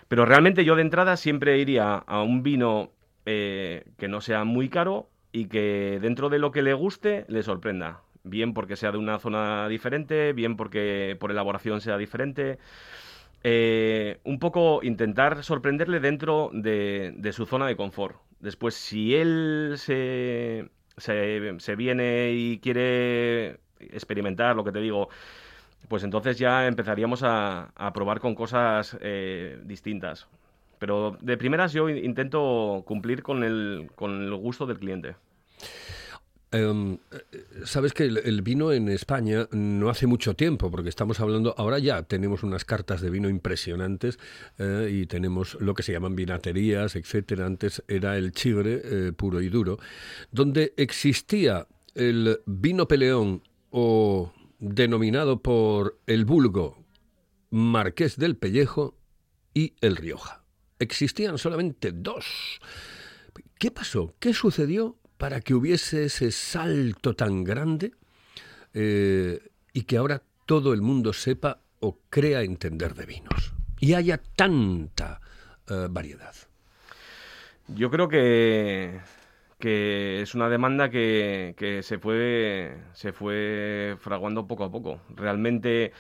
Pero 0.09 0.27
realmente 0.27 0.65
yo 0.65 0.77
de 0.77 0.83
entrada 0.83 1.17
siempre 1.17 1.59
iría 1.59 1.95
a 1.95 2.23
un 2.23 2.43
vino 2.43 2.91
eh, 3.25 3.85
que 3.99 4.09
no 4.09 4.21
sea 4.21 4.45
muy 4.45 4.69
caro 4.69 5.09
y 5.33 5.47
que 5.47 5.99
dentro 6.03 6.29
de 6.29 6.39
lo 6.39 6.53
que 6.53 6.63
le 6.63 6.75
guste 6.75 7.25
le 7.29 7.43
sorprenda. 7.43 8.03
Bien 8.25 8.55
porque 8.55 8.77
sea 8.77 8.93
de 8.93 8.99
una 8.99 9.19
zona 9.19 9.69
diferente, 9.69 10.33
bien 10.33 10.57
porque 10.57 11.17
por 11.19 11.31
elaboración 11.31 11.81
sea 11.81 11.97
diferente. 11.97 12.59
Eh, 13.45 14.21
un 14.25 14.39
poco 14.39 14.81
intentar 14.83 15.43
sorprenderle 15.43 15.99
dentro 15.99 16.51
de, 16.53 17.15
de 17.17 17.33
su 17.33 17.47
zona 17.47 17.67
de 17.67 17.75
confort. 17.77 18.17
Después, 18.39 18.75
si 18.75 19.15
él 19.15 19.75
se, 19.77 20.69
se, 20.97 21.55
se 21.59 21.77
viene 21.77 22.33
y 22.33 22.59
quiere 22.59 23.59
experimentar, 23.81 24.55
lo 24.55 24.65
que 24.65 24.73
te 24.73 24.81
digo, 24.81 25.09
pues 25.89 26.05
entonces 26.05 26.39
ya 26.39 26.67
empezaríamos 26.67 27.23
a, 27.23 27.73
a 27.75 27.93
probar 27.93 28.21
con 28.21 28.35
cosas 28.35 28.97
eh, 29.01 29.61
distintas. 29.65 30.27
Pero 30.79 31.17
de 31.21 31.37
primeras 31.37 31.73
yo 31.73 31.89
in- 31.89 32.05
intento 32.05 32.83
cumplir 32.87 33.23
con 33.23 33.45
el, 33.45 33.91
con 33.95 34.23
el 34.23 34.35
gusto 34.35 34.67
del 34.67 34.79
cliente. 34.79 35.15
Em, 36.51 36.99
eh, 37.11 37.45
Sabes 37.65 37.95
que 37.95 38.05
el, 38.05 38.43
vino 38.43 38.73
en 38.73 38.89
España 38.89 39.49
no 39.53 39.89
hace 39.89 40.07
mucho 40.07 40.35
tiempo, 40.35 40.71
porque 40.71 40.89
estamos 40.91 41.19
hablando, 41.21 41.55
ahora 41.57 41.79
ya 41.79 42.03
tenemos 42.03 42.43
unas 42.43 42.65
cartas 42.65 43.01
de 43.01 43.09
vino 43.09 43.29
impresionantes 43.31 44.19
eh, 44.59 44.91
y 44.93 45.07
tenemos 45.07 45.57
lo 45.61 45.73
que 45.75 45.83
se 45.83 45.93
llaman 45.93 46.15
vinaterías, 46.15 46.95
etcétera. 46.97 47.47
Antes 47.47 47.83
era 47.89 48.19
el 48.19 48.33
chigre 48.33 49.13
puro 49.13 49.41
y 49.41 49.49
duro, 49.49 49.79
donde 50.31 50.75
existía 50.77 51.67
el 51.95 52.41
vino 52.45 52.87
peleón 52.87 53.43
o 53.71 54.33
denominado 54.63 55.43
por 55.43 55.99
el 56.07 56.25
vulgo 56.25 56.79
Marqués 57.51 58.17
del 58.17 58.37
Pellejo 58.37 58.97
y 59.53 59.75
el 59.81 59.97
Rioja. 59.97 60.45
Existían 60.79 61.37
solamente 61.37 61.91
dos. 61.93 62.61
¿Qué 63.59 63.73
pasó? 63.73 64.15
¿Qué 64.21 64.33
sucedió 64.33 64.97
para 65.19 65.41
que 65.41 65.55
hubiese 65.55 66.05
ese 66.05 66.31
salto 66.31 67.15
tan 67.15 67.43
grande 67.43 67.93
eh, 68.73 69.51
y 69.73 69.83
que 69.83 69.97
ahora 69.97 70.23
todo 70.47 70.73
el 70.73 70.81
mundo 70.81 71.13
sepa 71.13 71.61
o 71.81 71.99
crea 72.09 72.43
entender 72.43 72.95
de 72.95 73.07
vinos? 73.07 73.53
Y 73.81 73.95
haya 73.95 74.19
tanta 74.19 75.21
eh, 75.69 75.89
variedad. 75.91 76.35
Yo 77.67 77.91
creo 77.91 78.09
que, 78.09 79.01
que 79.63 80.21
es 80.23 80.35
una 80.35 80.49
demanda 80.49 80.91
que, 80.91 81.55
que 81.57 81.85
se, 81.85 81.97
fue, 81.97 82.77
se 82.95 83.13
fue 83.13 83.95
fraguando 84.01 84.49
poco 84.49 84.65
a 84.65 84.73
poco. 84.73 85.01
Realmente 85.15 85.93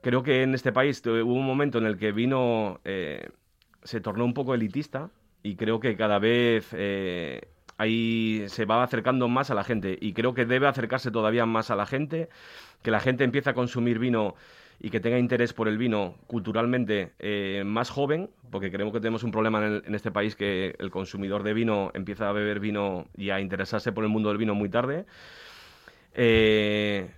creo 0.00 0.24
que 0.24 0.42
en 0.42 0.52
este 0.52 0.72
país 0.72 1.00
hubo 1.06 1.32
un 1.32 1.46
momento 1.46 1.78
en 1.78 1.86
el 1.86 1.96
que 1.96 2.10
vino, 2.10 2.80
eh, 2.84 3.28
se 3.84 4.00
tornó 4.00 4.24
un 4.24 4.34
poco 4.34 4.52
elitista 4.52 5.10
y 5.44 5.54
creo 5.54 5.78
que 5.78 5.96
cada 5.96 6.18
vez 6.18 6.70
eh, 6.72 7.42
ahí 7.76 8.42
se 8.48 8.64
va 8.64 8.82
acercando 8.82 9.28
más 9.28 9.52
a 9.52 9.54
la 9.54 9.62
gente 9.62 9.96
y 10.00 10.12
creo 10.12 10.34
que 10.34 10.44
debe 10.44 10.66
acercarse 10.66 11.12
todavía 11.12 11.46
más 11.46 11.70
a 11.70 11.76
la 11.76 11.86
gente, 11.86 12.28
que 12.82 12.90
la 12.90 12.98
gente 12.98 13.22
empiece 13.22 13.50
a 13.50 13.54
consumir 13.54 14.00
vino 14.00 14.34
y 14.80 14.90
que 14.90 15.00
tenga 15.00 15.18
interés 15.18 15.52
por 15.52 15.68
el 15.68 15.76
vino 15.76 16.14
culturalmente 16.26 17.12
eh, 17.18 17.62
más 17.66 17.90
joven, 17.90 18.30
porque 18.50 18.70
creemos 18.70 18.92
que 18.92 19.00
tenemos 19.00 19.24
un 19.24 19.32
problema 19.32 19.66
en, 19.66 19.94
este 19.94 20.12
país 20.12 20.36
que 20.36 20.76
el 20.78 20.90
consumidor 20.90 21.42
de 21.42 21.52
vino 21.52 21.90
empieza 21.94 22.28
a 22.28 22.32
beber 22.32 22.60
vino 22.60 23.06
y 23.16 23.30
a 23.30 23.40
interesarse 23.40 23.92
por 23.92 24.04
el 24.04 24.10
mundo 24.10 24.28
del 24.28 24.38
vino 24.38 24.54
muy 24.54 24.68
tarde. 24.68 25.04
Eh, 26.14 27.10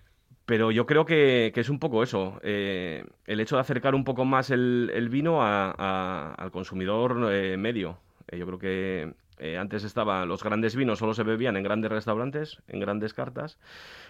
pero 0.47 0.71
yo 0.71 0.87
creo 0.87 1.05
que, 1.05 1.53
es 1.55 1.69
un 1.69 1.79
poco 1.79 2.03
eso, 2.03 2.41
eh, 2.43 3.05
el 3.27 3.41
hecho 3.41 3.57
de 3.57 3.61
acercar 3.61 3.95
un 3.95 4.05
poco 4.05 4.25
más 4.25 4.51
el, 4.51 5.09
vino 5.11 5.43
al 5.43 6.51
consumidor 6.51 7.15
medio. 7.59 7.99
Yo 8.33 8.47
creo 8.47 8.59
que 8.59 9.13
eh, 9.41 9.59
antes 9.59 9.85
estaba, 9.85 10.25
los 10.27 10.45
grandes 10.45 10.77
vinos 10.77 10.99
solo 10.99 11.15
se 11.15 11.23
bebían 11.23 11.57
en 11.57 11.65
grandes 11.65 11.91
restaurantes, 11.91 12.59
en 12.69 12.79
grandes 12.79 13.15
cartas, 13.15 13.59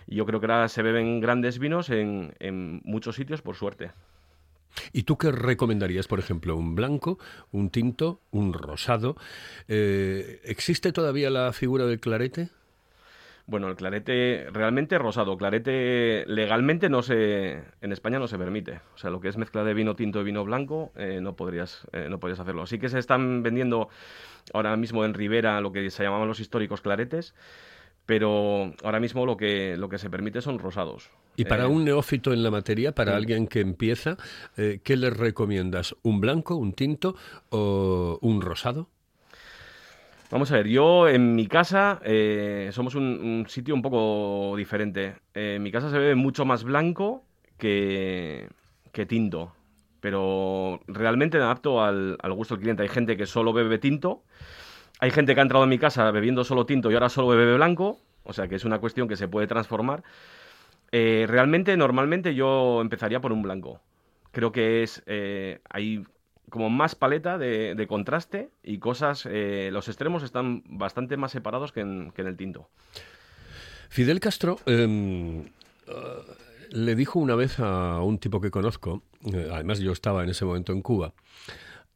y 0.06 0.16
yo 0.16 0.26
creo 0.26 0.40
que 0.40 0.46
ahora 0.46 0.68
se 0.68 0.82
beben 0.82 1.20
grandes 1.20 1.58
vinos 1.58 1.88
en, 1.88 2.34
en 2.40 2.80
muchos 2.84 3.16
sitios 3.16 3.40
por 3.40 3.56
suerte. 3.56 3.92
¿Y 4.92 5.02
tú 5.04 5.18
qué 5.18 5.32
recomendarías, 5.32 6.06
por 6.06 6.18
ejemplo, 6.18 6.56
un 6.56 6.74
blanco, 6.74 7.18
un 7.52 7.70
tinto, 7.70 8.20
un 8.30 8.52
rosado? 8.52 9.16
Eh, 9.68 10.40
¿Existe 10.44 10.92
todavía 10.92 11.30
la 11.30 11.52
figura 11.52 11.86
del 11.86 12.00
clarete? 12.00 12.50
Bueno, 13.50 13.66
el 13.66 13.74
clarete 13.74 14.46
realmente 14.52 14.96
rosado. 14.96 15.36
Clarete 15.36 16.24
legalmente 16.28 16.88
no 16.88 17.02
se, 17.02 17.60
en 17.80 17.90
España 17.92 18.20
no 18.20 18.28
se 18.28 18.38
permite. 18.38 18.80
O 18.94 18.98
sea, 18.98 19.10
lo 19.10 19.20
que 19.20 19.26
es 19.26 19.36
mezcla 19.36 19.64
de 19.64 19.74
vino 19.74 19.96
tinto 19.96 20.20
y 20.20 20.24
vino 20.24 20.44
blanco 20.44 20.92
eh, 20.94 21.18
no 21.20 21.34
podrías, 21.34 21.84
eh, 21.92 22.06
no 22.08 22.20
podrías 22.20 22.38
hacerlo. 22.38 22.64
Sí 22.68 22.78
que 22.78 22.88
se 22.88 23.00
están 23.00 23.42
vendiendo 23.42 23.88
ahora 24.54 24.76
mismo 24.76 25.04
en 25.04 25.14
Ribera 25.14 25.60
lo 25.60 25.72
que 25.72 25.90
se 25.90 26.04
llamaban 26.04 26.28
los 26.28 26.38
históricos 26.38 26.80
claretes, 26.80 27.34
pero 28.06 28.72
ahora 28.84 29.00
mismo 29.00 29.26
lo 29.26 29.36
que 29.36 29.76
lo 29.76 29.88
que 29.88 29.98
se 29.98 30.10
permite 30.10 30.40
son 30.42 30.60
rosados. 30.60 31.10
Y 31.34 31.44
para 31.44 31.64
Eh, 31.64 31.66
un 31.66 31.84
neófito 31.84 32.32
en 32.32 32.44
la 32.44 32.52
materia, 32.52 32.92
para 32.92 33.16
alguien 33.16 33.48
que 33.48 33.58
empieza, 33.58 34.16
eh, 34.56 34.78
¿qué 34.84 34.96
le 34.96 35.10
recomiendas? 35.10 35.96
¿Un 36.02 36.20
blanco, 36.20 36.54
un 36.54 36.72
tinto 36.72 37.16
o 37.50 38.16
un 38.22 38.42
rosado? 38.42 38.88
Vamos 40.30 40.52
a 40.52 40.56
ver, 40.56 40.68
yo 40.68 41.08
en 41.08 41.34
mi 41.34 41.48
casa 41.48 42.00
eh, 42.04 42.70
somos 42.72 42.94
un, 42.94 43.46
sitio 43.48 43.74
un 43.74 43.82
poco 43.82 44.54
diferente. 44.56 45.16
Eh, 45.34 45.54
en 45.56 45.62
mi 45.62 45.72
casa 45.72 45.90
se 45.90 45.98
bebe 45.98 46.14
mucho 46.14 46.44
más 46.44 46.62
blanco 46.62 47.24
que, 47.58 48.48
que 48.92 49.06
tinto, 49.06 49.52
pero 50.00 50.80
realmente 50.86 51.38
adapto 51.38 51.82
al, 51.82 52.16
al 52.22 52.32
gusto 52.32 52.54
del 52.54 52.62
cliente. 52.62 52.84
Hay 52.84 52.88
gente 52.88 53.16
que 53.16 53.26
solo 53.26 53.52
bebe 53.52 53.78
tinto, 53.78 54.22
hay 55.00 55.10
gente 55.10 55.34
que 55.34 55.40
ha 55.40 55.42
entrado 55.42 55.64
en 55.64 55.70
mi 55.70 55.78
casa 55.78 56.08
bebiendo 56.12 56.44
solo 56.44 56.64
tinto 56.64 56.92
y 56.92 56.94
ahora 56.94 57.08
solo 57.08 57.26
bebe 57.28 57.56
blanco, 57.56 57.98
o 58.22 58.32
sea 58.32 58.46
que 58.46 58.54
es 58.54 58.64
una 58.64 58.78
cuestión 58.78 59.08
que 59.08 59.16
se 59.16 59.26
puede 59.26 59.48
transformar. 59.48 60.04
Eh, 60.92 61.26
realmente, 61.28 61.76
normalmente 61.76 62.36
yo 62.36 62.80
empezaría 62.80 63.20
por 63.20 63.32
un 63.32 63.42
blanco. 63.42 63.80
Creo 64.30 64.52
que 64.52 64.84
es. 64.84 65.02
hay 65.68 66.04
como 66.50 66.68
más 66.68 66.94
paleta 66.94 67.38
de, 67.38 67.86
contraste 67.88 68.50
y 68.62 68.78
cosas. 68.78 69.26
eh, 69.26 69.70
los 69.72 69.88
extremos 69.88 70.22
están 70.22 70.62
bastante 70.66 71.16
más 71.16 71.32
separados 71.32 71.72
que 71.72 71.80
en, 71.80 72.12
el 72.16 72.36
tinto. 72.36 72.68
Fidel 73.88 74.20
Castro 74.20 74.58
em, 74.66 75.40
eh, 75.40 75.46
le 76.70 76.94
dijo 76.94 77.18
una 77.18 77.34
vez 77.34 77.58
a 77.58 78.00
un 78.02 78.18
tipo 78.18 78.40
que 78.40 78.50
conozco, 78.50 79.02
eh, 79.32 79.48
además 79.52 79.78
yo 79.80 79.92
estaba 79.92 80.22
en 80.22 80.30
ese 80.30 80.44
momento 80.44 80.72
en 80.72 80.82
Cuba, 80.82 81.14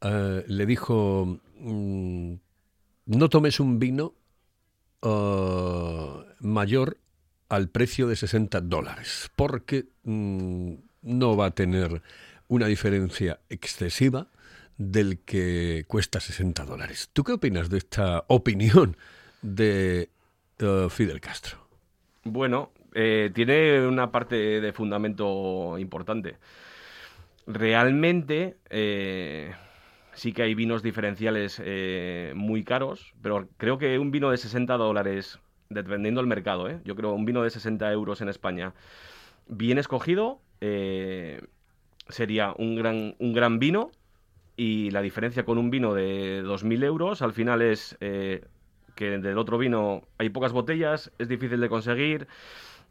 le 0.01 0.65
dijo, 0.67 1.39
mm, 1.59 2.33
no 3.05 3.29
tomes 3.29 3.59
un 3.59 3.79
vino 3.79 4.13
mayor 6.39 6.97
al 7.49 7.69
precio 7.69 8.07
de 8.07 8.15
60 8.15 8.61
dólares, 8.61 9.31
porque 9.35 9.85
mm, 10.03 10.73
no 11.03 11.37
va 11.37 11.47
a 11.47 11.51
tener 11.51 12.01
una 12.47 12.67
diferencia 12.67 13.39
excesiva 13.49 14.27
del 14.77 15.19
que 15.19 15.85
cuesta 15.87 16.19
60 16.19 16.65
dólares. 16.65 17.09
¿Tú 17.13 17.23
qué 17.23 17.33
opinas 17.33 17.69
de 17.69 17.77
esta 17.77 18.25
opinión 18.27 18.97
de 19.41 20.09
eh, 20.59 20.87
Fidel 20.89 21.21
Castro? 21.21 21.57
Bueno, 22.23 22.71
eh, 22.93 23.31
tiene 23.33 23.87
una 23.87 24.11
parte 24.11 24.35
de 24.59 24.73
fundamento 24.73 25.77
importante. 25.77 26.37
Realmente 27.47 28.57
eh, 28.69 29.53
sí 30.13 30.33
que 30.33 30.41
hay 30.41 30.55
vinos 30.55 30.81
diferenciales 30.81 31.61
muy 32.35 32.63
caros, 32.63 33.13
pero 33.21 33.47
creo 33.57 33.77
que 33.77 33.99
un 33.99 34.11
vino 34.11 34.31
de 34.31 34.37
60 34.37 34.75
dólares, 34.77 35.39
dependiendo 35.69 36.21
del 36.21 36.27
mercado, 36.27 36.67
yo 36.83 36.95
creo 36.95 37.13
un 37.13 37.25
vino 37.25 37.43
de 37.43 37.51
60 37.51 37.91
euros 37.91 38.21
en 38.21 38.29
España, 38.29 38.73
bien 39.47 39.77
escogido, 39.77 40.39
sería 42.09 42.55
un 42.57 42.75
gran, 42.75 43.15
un 43.19 43.33
gran 43.33 43.59
vino 43.59 43.91
y 44.57 44.91
la 44.91 45.01
diferencia 45.01 45.45
con 45.45 45.57
un 45.57 45.69
vino 45.69 45.93
de 45.93 46.41
2.000 46.41 46.83
euros 46.83 47.21
al 47.21 47.33
final 47.33 47.61
es 47.61 47.97
eh, 47.99 48.45
que 48.95 49.17
del 49.19 49.37
otro 49.37 49.57
vino 49.57 50.03
hay 50.17 50.29
pocas 50.29 50.53
botellas, 50.53 51.11
es 51.19 51.27
difícil 51.27 51.59
de 51.59 51.69
conseguir, 51.69 52.27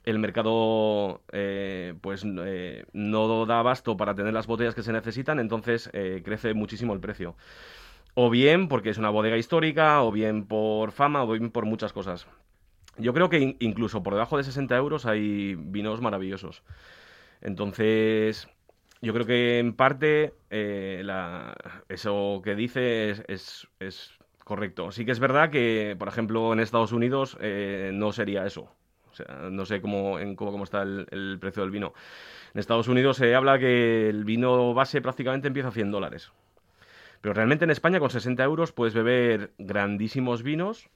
el 0.04 0.18
mercado 0.18 1.22
eh, 1.32 1.94
pues 2.00 2.24
eh, 2.26 2.84
no 2.92 3.46
da 3.46 3.60
abasto 3.60 3.96
para 3.96 4.14
tener 4.14 4.34
las 4.34 4.46
botellas 4.46 4.74
que 4.74 4.82
se 4.82 4.92
necesitan, 4.92 5.40
entonces 5.40 5.90
crece 6.24 6.54
muchísimo 6.54 6.92
el 6.92 7.00
precio. 7.00 7.36
O 8.14 8.30
bien 8.30 8.68
porque 8.68 8.90
es 8.90 8.98
una 8.98 9.10
bodega 9.10 9.36
histórica, 9.36 10.02
o 10.02 10.12
bien 10.12 10.44
por 10.46 10.92
fama, 10.92 11.24
o 11.24 11.32
bien 11.32 11.50
por 11.50 11.66
muchas 11.66 11.92
cosas. 11.92 12.26
Yo 12.98 13.12
creo 13.14 13.28
que 13.28 13.40
in- 13.40 13.56
incluso 13.60 14.02
por 14.02 14.14
debajo 14.14 14.36
de 14.38 14.44
60 14.44 14.76
euros 14.76 15.06
hay 15.06 15.56
vinos 15.56 16.00
maravillosos. 16.00 16.62
Entonces, 17.40 18.48
yo 19.04 19.12
creo 19.12 19.26
que 19.26 19.58
en 19.58 19.74
parte 19.74 20.34
eh, 20.50 21.04
eso 21.88 22.40
que 22.42 22.54
dice 22.54 23.10
es, 23.28 23.68
correcto. 24.42 24.90
Sí 24.90 25.04
que 25.04 25.12
es 25.12 25.20
verdad 25.20 25.50
que, 25.50 25.94
por 25.98 26.08
ejemplo, 26.08 26.52
en 26.52 26.60
Estados 26.60 26.92
Unidos 26.92 27.36
eh, 27.40 27.90
no 27.94 28.12
sería 28.12 28.46
eso. 28.46 28.70
O 29.10 29.14
sea, 29.14 29.48
no 29.50 29.64
sé 29.64 29.80
cómo 29.80 30.18
está 30.64 30.82
el, 30.82 31.06
el 31.10 31.38
precio 31.40 31.62
del 31.62 31.70
vino. 31.70 31.92
En 32.52 32.58
Estados 32.58 32.88
Unidos 32.88 33.18
se 33.18 33.34
habla 33.34 33.58
que 33.58 34.08
el 34.08 34.24
vino 34.24 34.74
base 34.74 35.00
prácticamente 35.00 35.48
empieza 35.48 35.68
a 35.68 35.72
100 35.72 35.90
dólares. 35.90 36.32
Pero 37.20 37.32
realmente 37.32 37.64
en 37.64 37.70
España 37.70 38.00
con 38.00 38.10
60 38.10 38.42
euros 38.42 38.72
puedes 38.72 38.92
beber 38.92 39.52
grandísimos 39.58 40.42
vinos 40.42 40.90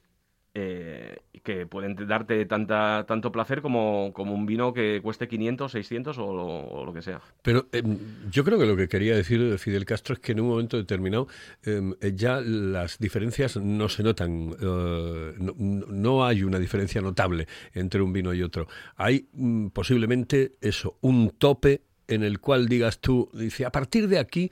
eh, 0.53 1.17
que 1.43 1.65
pueden 1.67 1.95
darte 2.07 2.45
tanta, 2.45 3.05
tanto 3.07 3.31
placer 3.31 3.61
como, 3.61 4.11
como 4.13 4.33
un 4.33 4.45
vino 4.45 4.73
que 4.73 4.99
cueste 5.01 5.27
500, 5.27 5.71
600 5.71 6.17
o 6.17 6.85
lo, 6.85 6.93
que 6.93 7.01
sea. 7.01 7.21
Pero 7.41 7.67
em, 7.71 7.97
yo 8.29 8.43
creo 8.43 8.57
que 8.57 8.65
lo 8.65 8.75
que 8.75 8.87
quería 8.87 9.15
decir 9.15 9.57
Fidel 9.57 9.85
Castro 9.85 10.13
es 10.13 10.19
que 10.19 10.31
en 10.31 10.41
un 10.41 10.47
momento 10.49 10.77
determinado 10.77 11.27
em, 11.63 11.93
ya 12.15 12.41
las 12.41 12.97
diferencias 12.99 13.57
no 13.57 13.89
se 13.89 14.03
notan, 14.03 14.55
eh, 14.59 15.33
no, 15.37 15.53
no 15.55 16.25
hay 16.25 16.43
una 16.43 16.59
diferencia 16.59 17.01
notable 17.01 17.47
entre 17.73 18.01
un 18.01 18.11
vino 18.11 18.33
y 18.33 18.41
otro. 18.41 18.67
Hay 18.95 19.29
mm, 19.33 19.67
posiblemente 19.67 20.53
eso, 20.61 20.97
un 21.01 21.29
tope 21.37 21.83
en 22.09 22.23
el 22.23 22.39
cual 22.39 22.67
digas 22.67 22.99
tú, 22.99 23.29
dice, 23.33 23.65
a 23.65 23.71
partir 23.71 24.07
de 24.07 24.19
aquí 24.19 24.51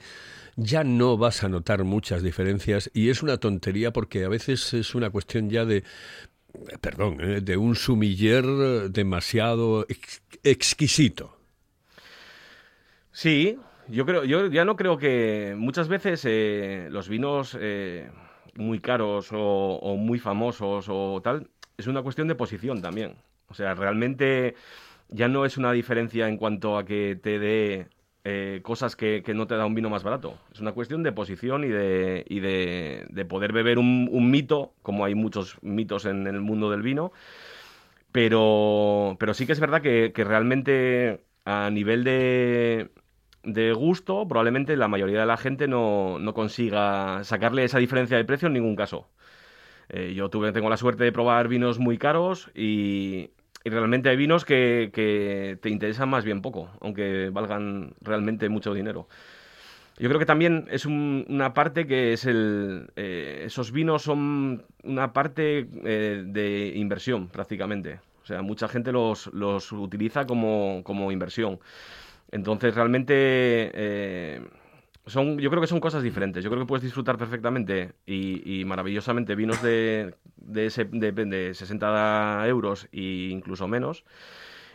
ya 0.58 0.84
no 0.84 1.16
vas 1.18 1.44
a 1.44 1.48
notar 1.48 1.84
muchas 1.84 2.22
diferencias 2.22 2.90
y 2.94 3.10
es 3.10 3.22
una 3.22 3.38
tontería 3.38 3.92
porque 3.92 4.24
a 4.24 4.28
veces 4.28 4.74
es 4.74 4.94
una 4.94 5.10
cuestión 5.10 5.50
ya 5.50 5.64
de, 5.64 5.84
perdón, 6.80 7.18
eh, 7.20 7.40
de 7.42 7.56
un 7.56 7.76
sumiller 7.76 8.44
demasiado 8.90 9.86
ex- 9.88 10.22
exquisito. 10.44 11.36
Sí, 13.12 13.58
yo 13.88 14.06
creo, 14.06 14.24
yo 14.24 14.46
ya 14.48 14.64
no 14.64 14.76
creo 14.76 14.98
que 14.98 15.54
muchas 15.56 15.88
veces 15.88 16.22
eh, 16.26 16.88
los 16.90 17.08
vinos 17.08 17.56
eh, 17.60 18.10
muy 18.54 18.80
caros 18.80 19.30
o, 19.32 19.38
o 19.38 19.96
muy 19.96 20.18
famosos 20.18 20.86
o 20.88 21.20
tal, 21.22 21.48
es 21.76 21.86
una 21.86 22.02
cuestión 22.02 22.28
de 22.28 22.34
posición 22.34 22.82
también. 22.82 23.16
O 23.48 23.54
sea, 23.54 23.74
realmente 23.74 24.54
ya 25.08 25.28
no 25.28 25.44
es 25.46 25.56
una 25.58 25.72
diferencia 25.72 26.28
en 26.28 26.36
cuanto 26.36 26.78
a 26.78 26.84
que 26.84 27.18
te 27.22 27.38
dé 27.38 27.88
eh, 28.30 28.60
cosas 28.62 28.94
que, 28.94 29.22
que 29.24 29.32
no 29.32 29.46
te 29.46 29.56
da 29.56 29.64
un 29.64 29.74
vino 29.74 29.88
más 29.88 30.02
barato. 30.02 30.36
Es 30.52 30.60
una 30.60 30.72
cuestión 30.72 31.02
de 31.02 31.12
posición 31.12 31.64
y 31.64 31.68
de, 31.68 32.26
y 32.28 32.40
de, 32.40 33.06
de 33.08 33.24
poder 33.24 33.54
beber 33.54 33.78
un, 33.78 34.30
mito, 34.30 34.74
como 34.82 35.06
hay 35.06 35.14
muchos 35.14 35.56
mitos 35.62 36.04
en 36.04 36.26
el 36.26 36.42
mundo 36.42 36.70
del 36.70 36.82
vino. 36.82 37.10
Pero, 38.12 39.16
pero 39.18 39.32
sí 39.32 39.46
que 39.46 39.52
es 39.52 39.60
verdad 39.60 39.80
que, 39.80 40.12
que 40.14 40.24
realmente 40.24 41.22
a 41.46 41.70
nivel 41.70 42.04
de, 42.04 42.90
de 43.44 43.72
gusto, 43.72 44.28
probablemente 44.28 44.76
la 44.76 44.88
mayoría 44.88 45.20
de 45.20 45.26
la 45.26 45.38
gente 45.38 45.66
no, 45.66 46.18
no 46.18 46.34
consiga 46.34 47.24
sacarle 47.24 47.64
esa 47.64 47.78
diferencia 47.78 48.18
de 48.18 48.26
precio 48.26 48.48
en 48.48 48.54
ningún 48.54 48.76
caso. 48.76 49.08
Eh, 49.88 50.12
yo 50.14 50.28
tuve, 50.28 50.52
tengo 50.52 50.68
la 50.68 50.76
suerte 50.76 51.04
de 51.04 51.12
probar 51.12 51.48
vinos 51.48 51.78
muy 51.78 51.96
caros 51.96 52.50
y, 52.54 53.30
y 53.64 53.70
realmente 53.70 54.08
hay 54.08 54.16
vinos 54.16 54.44
que, 54.44 54.90
que 54.92 55.58
te 55.60 55.70
interesan 55.70 56.08
más 56.08 56.24
bien 56.24 56.42
poco, 56.42 56.70
aunque 56.80 57.30
valgan 57.30 57.94
realmente 58.00 58.48
mucho 58.48 58.74
dinero. 58.74 59.08
Yo 59.98 60.08
creo 60.08 60.20
que 60.20 60.26
también 60.26 60.66
es 60.70 60.86
un- 60.86 61.26
una 61.28 61.54
parte 61.54 61.86
que 61.86 62.12
es 62.12 62.24
el... 62.24 62.90
eh, 62.96 63.42
esos 63.46 63.72
vinos 63.72 64.02
son 64.02 64.64
una 64.84 65.12
parte 65.12 65.68
eh, 65.84 66.22
de 66.26 66.72
inversión 66.76 67.28
prácticamente. 67.28 68.00
O 68.22 68.26
sea, 68.26 68.42
mucha 68.42 68.68
gente 68.68 68.92
los, 68.92 69.26
los 69.34 69.72
utiliza 69.72 70.26
como, 70.26 70.82
como 70.84 71.10
inversión. 71.12 71.58
Entonces, 72.32 72.74
realmente 72.74 73.14
eh, 73.74 74.42
son, 75.08 75.38
yo 75.38 75.50
creo 75.50 75.60
que 75.60 75.66
son 75.66 75.80
cosas 75.80 76.02
diferentes. 76.02 76.44
Yo 76.44 76.50
creo 76.50 76.62
que 76.62 76.68
puedes 76.68 76.82
disfrutar 76.82 77.18
perfectamente 77.18 77.92
y, 78.06 78.60
y 78.60 78.64
maravillosamente 78.64 79.34
vinos 79.34 79.62
de, 79.62 80.14
de, 80.36 80.66
ese, 80.66 80.84
de, 80.84 81.12
de 81.12 81.54
60 81.54 82.46
euros 82.46 82.88
e 82.92 83.28
incluso 83.30 83.68
menos. 83.68 84.04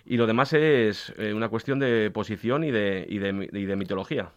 Y 0.05 0.17
lo 0.17 0.27
demás 0.27 0.53
es 0.53 1.13
eh, 1.17 1.33
una 1.33 1.49
cuestión 1.49 1.79
de 1.79 2.11
posición 2.11 2.63
y 2.63 2.71
de, 2.71 3.05
y 3.07 3.19
de, 3.19 3.49
y 3.53 3.65
de 3.65 3.75
mitología. 3.75 4.29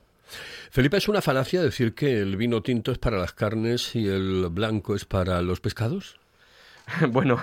Felipe, 0.71 0.97
¿es 0.97 1.09
una 1.09 1.23
falacia 1.23 1.63
decir 1.63 1.95
que 1.95 2.21
el 2.21 2.37
vino 2.37 2.63
tinto 2.63 2.93
es 2.93 2.99
para 2.99 3.19
las 3.19 3.33
carnes 3.33 3.95
y 3.95 4.07
el 4.07 4.49
blanco 4.51 4.95
es 4.95 5.05
para 5.05 5.43
los 5.43 5.61
pescados? 5.61 6.19
Bueno, 7.11 7.43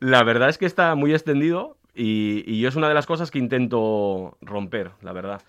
la 0.00 0.22
verdad 0.24 0.48
es 0.48 0.56
que 0.56 0.64
está 0.64 0.94
muy 0.94 1.12
extendido 1.12 1.76
y, 1.94 2.42
y 2.46 2.58
yo 2.58 2.70
es 2.70 2.76
una 2.76 2.88
de 2.88 2.94
las 2.94 3.04
cosas 3.04 3.30
que 3.30 3.38
intento 3.38 4.38
romper, 4.40 4.92
la 5.02 5.12
verdad. 5.12 5.42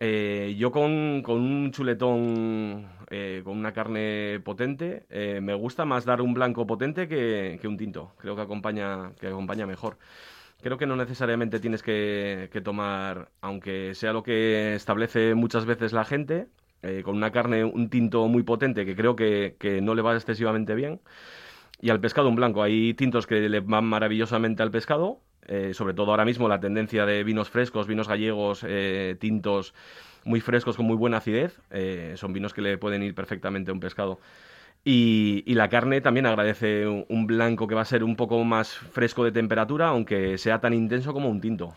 Eh, 0.00 0.54
yo 0.58 0.70
con, 0.72 1.22
con 1.22 1.40
un 1.40 1.70
chuletón, 1.70 2.86
eh, 3.10 3.42
con 3.44 3.56
una 3.56 3.72
carne 3.72 4.40
potente, 4.44 5.06
eh, 5.08 5.40
me 5.40 5.54
gusta 5.54 5.84
más 5.84 6.04
dar 6.04 6.20
un 6.20 6.34
blanco 6.34 6.66
potente 6.66 7.08
que, 7.08 7.58
que 7.60 7.68
un 7.68 7.76
tinto. 7.76 8.12
Creo 8.18 8.36
que 8.36 8.42
acompaña, 8.42 9.12
que 9.20 9.28
acompaña 9.28 9.66
mejor. 9.66 9.98
Creo 10.62 10.78
que 10.78 10.86
no 10.86 10.96
necesariamente 10.96 11.60
tienes 11.60 11.82
que, 11.82 12.48
que 12.52 12.60
tomar, 12.60 13.30
aunque 13.40 13.94
sea 13.94 14.12
lo 14.12 14.22
que 14.22 14.74
establece 14.74 15.34
muchas 15.34 15.66
veces 15.66 15.92
la 15.92 16.04
gente, 16.04 16.48
con 17.02 17.16
una 17.16 17.30
carne, 17.32 17.64
un 17.64 17.88
tinto 17.88 18.28
muy 18.28 18.42
potente 18.42 18.84
que 18.84 18.94
creo 18.94 19.16
que, 19.16 19.56
que 19.58 19.80
no 19.80 19.94
le 19.94 20.02
va 20.02 20.14
excesivamente 20.14 20.74
bien. 20.74 21.00
Y 21.80 21.90
al 21.90 22.00
pescado 22.00 22.28
un 22.28 22.36
blanco. 22.36 22.62
Hay 22.62 22.94
tintos 22.94 23.26
que 23.26 23.48
le 23.48 23.60
van 23.60 23.84
maravillosamente 23.84 24.62
al 24.62 24.70
pescado, 24.70 25.20
eh, 25.46 25.74
sobre 25.74 25.94
todo 25.94 26.10
ahora 26.10 26.24
mismo 26.24 26.48
la 26.48 26.60
tendencia 26.60 27.04
de 27.06 27.24
vinos 27.24 27.50
frescos, 27.50 27.86
vinos 27.86 28.08
gallegos, 28.08 28.64
eh, 28.66 29.16
tintos 29.18 29.74
muy 30.24 30.40
frescos 30.40 30.76
con 30.76 30.86
muy 30.86 30.96
buena 30.96 31.18
acidez, 31.18 31.60
eh, 31.70 32.14
son 32.16 32.32
vinos 32.32 32.54
que 32.54 32.62
le 32.62 32.78
pueden 32.78 33.02
ir 33.02 33.14
perfectamente 33.14 33.70
a 33.70 33.74
un 33.74 33.80
pescado. 33.80 34.18
Y, 34.86 35.42
la 35.54 35.68
carne 35.70 36.02
también 36.02 36.26
agradece 36.26 36.86
un, 36.86 37.26
blanco 37.26 37.66
que 37.66 37.74
va 37.74 37.80
a 37.82 37.86
ser 37.86 38.04
un 38.04 38.16
poco 38.16 38.42
más 38.44 38.74
fresco 38.74 39.24
de 39.24 39.32
temperatura, 39.32 39.88
aunque 39.88 40.36
sea 40.36 40.60
tan 40.60 40.74
intenso 40.74 41.14
como 41.14 41.30
un 41.30 41.40
tinto. 41.40 41.74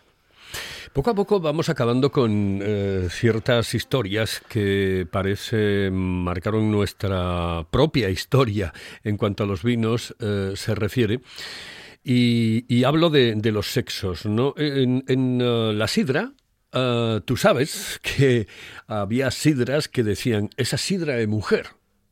Poco 0.91 1.11
a 1.11 1.15
poco 1.15 1.39
vamos 1.39 1.69
acabando 1.69 2.11
con 2.11 2.61
ciertas 3.09 3.73
historias 3.75 4.41
que 4.49 5.07
parece 5.09 5.89
marcaron 5.89 6.69
nuestra 6.69 7.65
propia 7.71 8.09
historia 8.09 8.73
en 9.05 9.15
cuanto 9.15 9.43
a 9.43 9.47
los 9.47 9.63
vinos 9.63 10.13
se 10.19 10.75
refiere. 10.75 11.21
Y, 12.09 12.63
y 12.73 12.85
hablo 12.85 13.09
de, 13.09 13.35
los 13.51 13.67
sexos, 13.67 14.25
¿no? 14.25 14.53
En, 14.55 15.41
uh, 15.41 15.73
la 15.73 15.89
sidra, 15.89 16.31
uh, 16.73 17.19
tú 17.19 17.35
sabes 17.35 17.99
que 18.01 18.47
había 18.87 19.29
sidras 19.29 19.89
que 19.89 20.03
decían, 20.03 20.49
esa 20.55 20.77
sidra 20.77 21.15
de 21.15 21.27
mujer. 21.27 21.67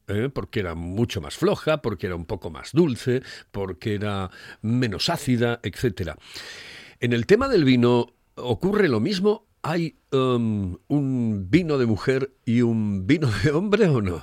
¿eh? 0.09 0.29
porque 0.33 0.59
era 0.59 0.75
mucho 0.75 1.21
más 1.21 1.37
floja, 1.37 1.81
porque 1.81 2.07
era 2.07 2.17
un 2.17 2.25
poco 2.25 2.49
más 2.49 2.73
dulce, 2.73 3.23
porque 3.53 3.95
era 3.95 4.31
menos 4.61 5.09
ácida, 5.09 5.61
etcétera. 5.63 6.17
En 6.99 7.13
el 7.13 7.25
tema 7.25 7.47
del 7.47 7.63
vino 7.63 8.07
ocurre 8.35 8.89
lo 8.89 8.99
mismo. 8.99 9.47
¿Hay 9.61 9.95
um, 10.11 10.75
un 10.89 11.49
vino 11.49 11.77
de 11.77 11.85
mujer 11.85 12.33
y 12.43 12.63
un 12.63 13.07
vino 13.07 13.31
de 13.45 13.51
hombre 13.51 13.87
o 13.87 14.01
no? 14.01 14.21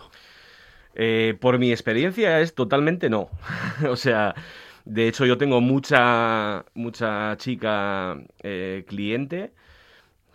Eh, 0.94 1.34
por 1.40 1.58
mi 1.58 1.70
experiencia 1.72 2.40
es 2.40 2.54
totalmente 2.54 3.08
no. 3.08 3.30
o 3.88 3.96
sea, 3.96 4.34
de 4.84 5.08
hecho 5.08 5.26
yo 5.26 5.38
tengo 5.38 5.60
mucha, 5.60 6.64
mucha 6.74 7.36
chica 7.36 8.18
eh, 8.42 8.84
cliente 8.86 9.52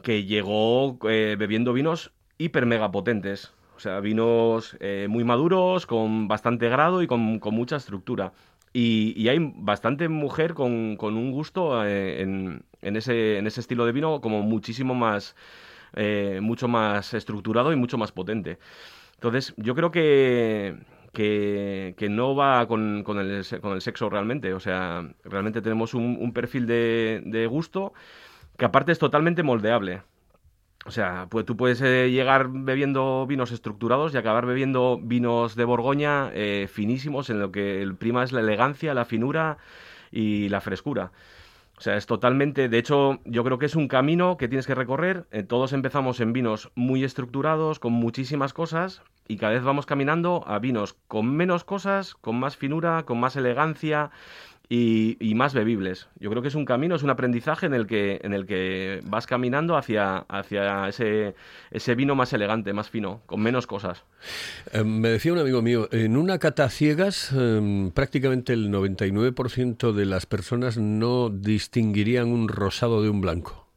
que 0.04 0.26
llegó 0.26 0.98
eh, 1.10 1.36
bebiendo 1.38 1.74
vinos 1.74 2.12
hiper 2.38 2.66
mega 2.66 2.92
potentes. 2.92 3.54
O 3.76 3.80
sea, 3.80 4.00
vinos 4.00 4.78
eh, 4.80 5.08
muy 5.10 5.24
maduros, 5.24 5.86
con 5.86 6.28
bastante 6.28 6.70
grado 6.70 7.04
y 7.04 7.08
con, 7.08 7.40
con 7.40 7.56
mucha 7.56 7.76
estructura. 7.76 8.34
Y, 8.74 9.28
hay 9.28 9.40
bastante 9.56 10.10
mujer 10.10 10.54
con, 10.54 10.98
con 10.98 11.18
un 11.18 11.32
gusto 11.32 11.86
en, 11.86 12.64
en, 12.82 12.96
ese, 12.96 13.38
en 13.38 13.48
ese 13.48 13.60
estilo 13.62 13.86
de 13.86 13.92
vino 13.92 14.22
como 14.22 14.44
muchísimo 14.44 14.94
más, 14.96 15.36
mucho 16.42 16.68
más 16.68 17.14
estructurado 17.14 17.74
y 17.74 17.76
mucho 17.76 17.98
más 17.98 18.12
potente. 18.12 18.60
Entonces, 19.16 19.54
yo 19.58 19.74
creo 19.76 19.92
que, 19.92 20.78
que, 21.18 22.08
no 22.10 22.36
va 22.36 22.68
con, 22.68 23.04
con, 23.04 23.18
el, 23.20 23.44
con, 23.60 23.74
el, 23.74 23.82
sexo 23.82 24.10
realmente. 24.10 24.54
O 24.54 24.60
sea, 24.60 25.08
realmente 25.24 25.62
tenemos 25.62 25.94
un, 25.94 26.32
perfil 26.34 26.68
de, 26.68 27.22
de 27.26 27.48
gusto 27.48 27.94
que 28.58 28.66
aparte 28.66 28.92
es 28.92 29.00
totalmente 29.00 29.44
moldeable. 29.44 30.04
O 30.86 30.92
sea, 30.92 31.28
pues 31.30 31.46
tú 31.46 31.58
puedes 31.58 31.82
eh, 31.82 32.12
llegar 32.12 32.50
bebiendo 32.50 33.26
vinos 33.28 33.52
estructurados 33.52 34.14
y 34.14 34.18
acabar 34.18 34.46
bebiendo 34.46 35.00
vinos 35.02 35.56
de 35.56 35.66
Borgoña 35.66 36.30
eh, 36.34 36.70
finísimos, 36.72 37.30
en 37.30 37.40
lo 37.40 37.52
que 37.52 37.82
el 37.82 37.96
prima 37.96 38.24
es 38.24 38.32
la 38.32 38.40
elegancia, 38.40 38.94
la 38.94 39.04
finura 39.04 39.58
y 40.12 40.50
la 40.50 40.62
frescura. 40.62 41.12
O 41.78 41.82
sea, 41.82 41.96
es 41.96 42.08
totalmente, 42.08 42.70
de 42.70 42.78
hecho, 42.80 43.20
yo 43.24 43.44
creo 43.44 43.60
que 43.60 43.68
es 43.68 43.76
un 43.76 43.88
camino 43.88 44.36
que 44.38 44.48
tienes 44.48 44.66
que 44.66 44.74
recorrer. 44.74 45.28
Eh, 45.30 45.44
todos 45.44 45.74
empezamos 45.74 46.20
en 46.20 46.34
vinos 46.34 46.72
muy 46.74 47.04
estructurados, 47.04 47.78
con 47.78 47.94
muchísimas 47.94 48.52
cosas, 48.52 49.04
y 49.28 49.38
cada 49.38 49.54
vez 49.54 49.62
vamos 49.62 49.86
caminando 49.86 50.44
a 50.48 50.58
vinos 50.58 50.96
con 51.08 51.36
menos 51.36 51.64
cosas, 51.64 52.16
con 52.16 52.40
más 52.40 52.58
finura, 52.58 53.04
con 53.04 53.20
más 53.20 53.36
elegancia, 53.36 54.10
y, 54.70 55.18
y, 55.20 55.34
más 55.36 55.54
bebibles. 55.54 56.10
Yo 56.20 56.30
creo 56.30 56.42
que 56.42 56.50
es 56.50 56.56
un 56.56 56.66
camino, 56.66 56.96
es 56.96 57.04
un 57.04 57.10
aprendizaje 57.10 57.66
en 57.66 57.74
el 57.74 57.88
que, 57.88 58.20
en 58.24 58.34
el 58.34 58.46
que 58.46 59.00
vas 59.06 59.26
caminando 59.26 59.78
hacia, 59.78 60.18
hacia 60.28 60.90
ese, 60.90 61.36
ese 61.72 61.96
vino 61.96 62.16
más 62.16 62.34
elegante, 62.34 62.74
más 62.74 62.90
fino, 62.90 63.22
con 63.26 63.42
menos 63.42 63.66
cosas. 63.66 64.04
Eh, 64.74 64.84
me 64.84 65.10
decía 65.10 65.32
un 65.32 65.40
amigo 65.40 65.62
mío, 65.62 65.88
en 65.92 66.18
una 66.18 66.38
cata 66.38 66.70
ciegas 66.70 67.32
eh, 67.34 67.92
prácticamente 67.94 68.54
el 68.54 68.70
99% 68.70 69.94
de 69.94 70.06
las 70.06 70.26
personas 70.26 70.78
no 70.78 71.30
distinguirían 71.30 72.28
un 72.28 72.50
rosado 72.50 73.02
de 73.02 73.10
un 73.10 73.22
blanco. 73.22 73.68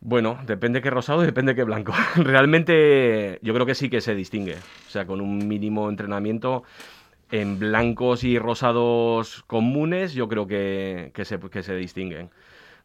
Bueno, 0.00 0.38
depende 0.46 0.82
qué 0.82 0.90
rosado 0.90 1.22
y 1.22 1.26
depende 1.26 1.54
qué 1.54 1.64
blanco. 1.64 1.94
Realmente 2.16 3.38
yo 3.42 3.54
creo 3.54 3.66
que 3.66 3.74
sí 3.74 3.88
que 3.88 4.00
se 4.00 4.14
distingue. 4.14 4.56
O 4.56 4.90
sea, 4.90 5.06
con 5.06 5.20
un 5.20 5.48
mínimo 5.48 5.88
entrenamiento 5.88 6.64
en 7.40 7.58
blancos 7.58 8.22
y 8.22 8.38
rosados 8.38 9.42
comunes 9.48 10.14
yo 10.14 10.28
creo 10.28 10.46
que, 10.46 11.10
que, 11.14 11.24
se, 11.24 11.40
que 11.40 11.64
se 11.64 11.74
distinguen. 11.74 12.30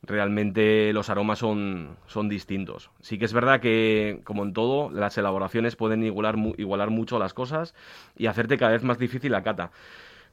Realmente 0.01 0.91
los 0.93 1.09
aromas 1.11 1.37
son, 1.39 1.97
son 2.07 2.29
distintos. 2.29 2.89
Sí 2.99 3.19
que 3.19 3.25
es 3.25 3.33
verdad 3.33 3.59
que, 3.59 4.21
como 4.23 4.43
en 4.43 4.53
todo, 4.53 4.89
las 4.89 5.17
elaboraciones 5.19 5.75
pueden 5.75 6.03
igualar, 6.03 6.35
igualar 6.57 6.89
mucho 6.89 7.19
las 7.19 7.35
cosas 7.35 7.75
y 8.17 8.25
hacerte 8.25 8.57
cada 8.57 8.71
vez 8.71 8.83
más 8.83 8.97
difícil 8.97 9.33
la 9.33 9.43
cata. 9.43 9.71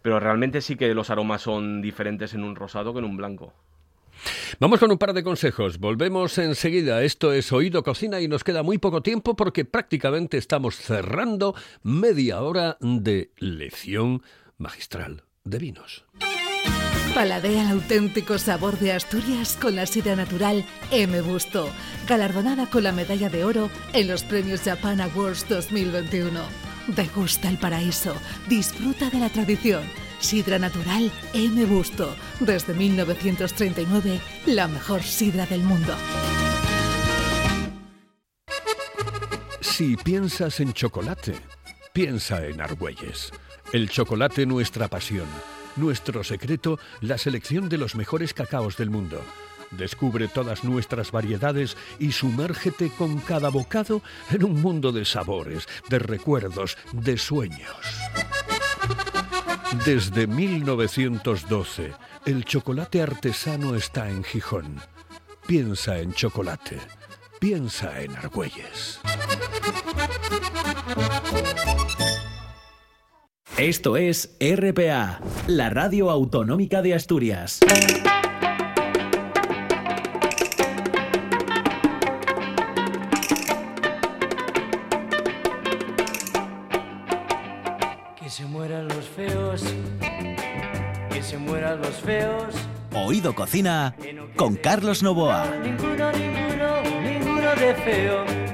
Pero 0.00 0.18
realmente 0.18 0.62
sí 0.62 0.76
que 0.76 0.94
los 0.94 1.10
aromas 1.10 1.42
son 1.42 1.82
diferentes 1.82 2.32
en 2.32 2.42
un 2.42 2.56
rosado 2.56 2.94
que 2.94 3.00
en 3.00 3.04
un 3.04 3.18
blanco. 3.18 3.52
Vamos 4.60 4.80
con 4.80 4.90
un 4.90 4.98
par 4.98 5.12
de 5.12 5.22
consejos. 5.22 5.78
Volvemos 5.78 6.38
enseguida. 6.38 7.02
Esto 7.02 7.32
es 7.32 7.52
Oído 7.52 7.82
Cocina 7.82 8.20
y 8.20 8.28
nos 8.28 8.44
queda 8.44 8.62
muy 8.62 8.78
poco 8.78 9.02
tiempo 9.02 9.36
porque 9.36 9.64
prácticamente 9.64 10.38
estamos 10.38 10.76
cerrando 10.76 11.54
media 11.82 12.42
hora 12.42 12.76
de 12.80 13.30
lección 13.38 14.22
magistral 14.58 15.24
de 15.44 15.58
vinos. 15.58 16.04
Paladea 17.14 17.62
el 17.62 17.68
auténtico 17.68 18.36
sabor 18.36 18.78
de 18.78 18.92
Asturias 18.92 19.56
con 19.58 19.74
la 19.74 19.86
sidra 19.86 20.16
natural 20.16 20.66
M. 20.90 21.22
Busto, 21.22 21.70
galardonada 22.06 22.66
con 22.68 22.82
la 22.82 22.92
medalla 22.92 23.30
de 23.30 23.42
oro 23.42 23.70
en 23.94 24.08
los 24.08 24.22
premios 24.22 24.60
Japan 24.60 25.00
Awards 25.00 25.48
2021. 25.48 26.40
Degusta 26.88 27.48
el 27.48 27.56
paraíso, 27.56 28.14
disfruta 28.48 29.08
de 29.08 29.18
la 29.18 29.30
tradición. 29.30 29.82
Sidra 30.18 30.58
natural 30.58 31.10
M. 31.34 31.64
Busto. 31.66 32.14
Desde 32.40 32.74
1939, 32.74 34.20
la 34.46 34.68
mejor 34.68 35.02
sidra 35.02 35.46
del 35.46 35.62
mundo. 35.62 35.94
Si 39.60 39.96
piensas 39.96 40.60
en 40.60 40.72
chocolate, 40.72 41.34
piensa 41.92 42.46
en 42.46 42.60
Argüelles. 42.60 43.30
El 43.72 43.90
chocolate 43.90 44.46
nuestra 44.46 44.88
pasión. 44.88 45.26
Nuestro 45.76 46.24
secreto, 46.24 46.78
la 47.02 47.18
selección 47.18 47.68
de 47.68 47.76
los 47.76 47.94
mejores 47.94 48.32
cacaos 48.32 48.78
del 48.78 48.88
mundo. 48.88 49.20
Descubre 49.72 50.28
todas 50.28 50.64
nuestras 50.64 51.10
variedades 51.10 51.76
y 51.98 52.12
sumérgete 52.12 52.90
con 52.90 53.18
cada 53.18 53.50
bocado 53.50 54.00
en 54.30 54.44
un 54.44 54.62
mundo 54.62 54.92
de 54.92 55.04
sabores, 55.04 55.68
de 55.88 55.98
recuerdos, 55.98 56.78
de 56.92 57.18
sueños. 57.18 57.76
Desde 59.84 60.26
1912, 60.26 61.92
el 62.24 62.44
chocolate 62.44 63.02
artesano 63.02 63.74
está 63.74 64.08
en 64.08 64.22
Gijón. 64.24 64.80
Piensa 65.46 65.98
en 65.98 66.12
chocolate. 66.12 66.78
Piensa 67.40 68.00
en 68.00 68.16
Argüelles. 68.16 69.00
Esto 73.56 73.96
es 73.96 74.36
RPA, 74.40 75.20
la 75.46 75.70
radio 75.70 76.10
autonómica 76.10 76.82
de 76.82 76.94
Asturias. 76.94 77.60
Mueran 88.76 88.88
los 88.88 89.08
feos, 89.08 89.64
que 91.10 91.22
se 91.22 91.38
mueran 91.38 91.80
los 91.80 91.94
feos. 91.96 92.54
Oído 92.94 93.34
Cocina 93.34 93.94
con 94.36 94.56
Carlos 94.56 95.02
Novoa. 95.02 95.46
Ninguno, 95.62 96.12
ninguno, 96.12 96.82
ninguno 97.02 97.54
de 97.54 97.74
feo. 97.74 98.45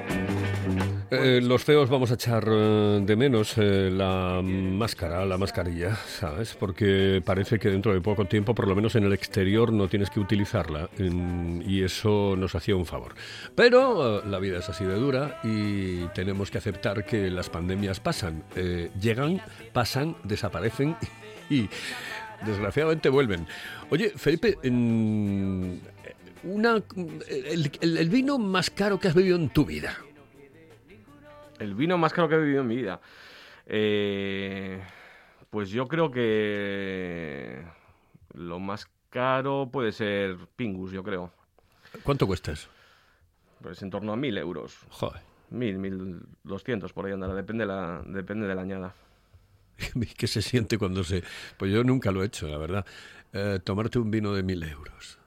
Eh, 1.14 1.42
los 1.42 1.62
feos 1.62 1.90
vamos 1.90 2.11
a 2.11 2.14
echar 2.14 2.48
eh, 2.48 3.01
de 3.05 3.16
menos 3.16 3.59
eh, 3.59 3.90
la 3.92 4.40
máscara, 4.42 5.27
la 5.27 5.37
mascarilla, 5.37 5.94
¿sabes? 5.94 6.55
Porque 6.59 7.20
parece 7.22 7.59
que 7.59 7.68
dentro 7.68 7.92
de 7.92 8.01
poco 8.01 8.25
tiempo, 8.25 8.55
por 8.55 8.66
lo 8.66 8.75
menos 8.75 8.96
en 8.96 9.05
el 9.05 9.12
exterior, 9.12 9.75
no 9.75 9.88
tienes 9.88 10.09
que 10.09 10.20
utilizarla 10.20 10.88
en, 10.96 11.62
y 11.66 11.83
eso 11.83 12.35
nos 12.38 12.55
hacía 12.55 12.77
un 12.77 12.87
favor. 12.87 13.14
Pero 13.55 14.25
la 14.25 14.38
vida 14.38 14.61
es 14.61 14.70
así 14.70 14.87
de 14.87 14.94
dura 14.94 15.38
y 15.44 16.07
tenemos 16.14 16.51
que 16.51 16.57
aceptar 16.57 17.05
que 17.05 17.31
las 17.31 17.51
pandemias 17.51 18.01
pasan, 18.01 18.44
llegan, 18.98 19.42
pasan, 19.75 20.16
desaparecen 20.25 20.96
y 21.51 21.68
desgraciadamente 22.46 23.11
vuelven. 23.11 23.46
Oye, 23.90 24.14
Felipe, 24.16 24.57
en 24.62 25.79
una, 26.42 26.83
el 27.83 28.09
vino 28.09 28.38
más 28.38 28.70
caro 28.70 28.98
que 28.98 29.09
has 29.09 29.14
bebido 29.14 29.37
en 29.37 29.51
tu 29.51 29.66
vida. 29.66 29.98
El 31.62 31.77
vino 31.77 31.96
más 31.96 32.12
caro 32.12 32.29
que 32.29 32.35
he 32.35 32.38
bebido 32.38 32.62
en 32.62 32.66
mi 32.66 32.77
vida. 32.77 33.01
Eh, 33.66 34.83
pues 35.48 35.70
yo 35.70 35.87
creo 35.87 36.11
que 36.11 37.62
lo 38.35 38.59
más 38.59 38.88
caro 39.11 39.68
puede 39.70 39.92
ser 39.92 40.37
Pingus, 40.57 40.90
yo 40.90 41.05
creo. 41.05 41.31
¿Cuánto 42.03 42.27
cuesta 42.27 42.51
eso? 42.51 42.68
Pues 43.61 43.81
en 43.83 43.90
torno 43.90 44.12
a 44.12 44.16
mil 44.16 44.37
euros. 44.38 44.77
Joder. 44.90 45.20
Mil, 45.51 45.79
mil 45.79 46.22
doscientos 46.42 46.92
por 46.92 47.07
ahí 47.07 47.12
andará. 47.12 47.35
Depende, 47.35 47.64
la, 47.64 48.03
depende 48.07 48.48
de 48.48 48.55
la 48.57 48.62
añada. 48.62 48.94
¿Qué 50.16 50.27
se 50.27 50.42
siente 50.42 50.79
cuando 50.79 51.05
se...? 51.05 51.22
Pues 51.59 51.70
yo 51.70 51.85
nunca 51.85 52.11
lo 52.11 52.25
he 52.25 52.27
hecho, 52.27 52.48
la 52.48 52.59
verdad. 52.59 52.85
Eh, 53.33 53.61
tomarte 53.62 54.01
un 54.01 54.11
vino 54.11 54.35
de 54.35 54.42
mil 54.42 54.64
euros. 54.64 55.18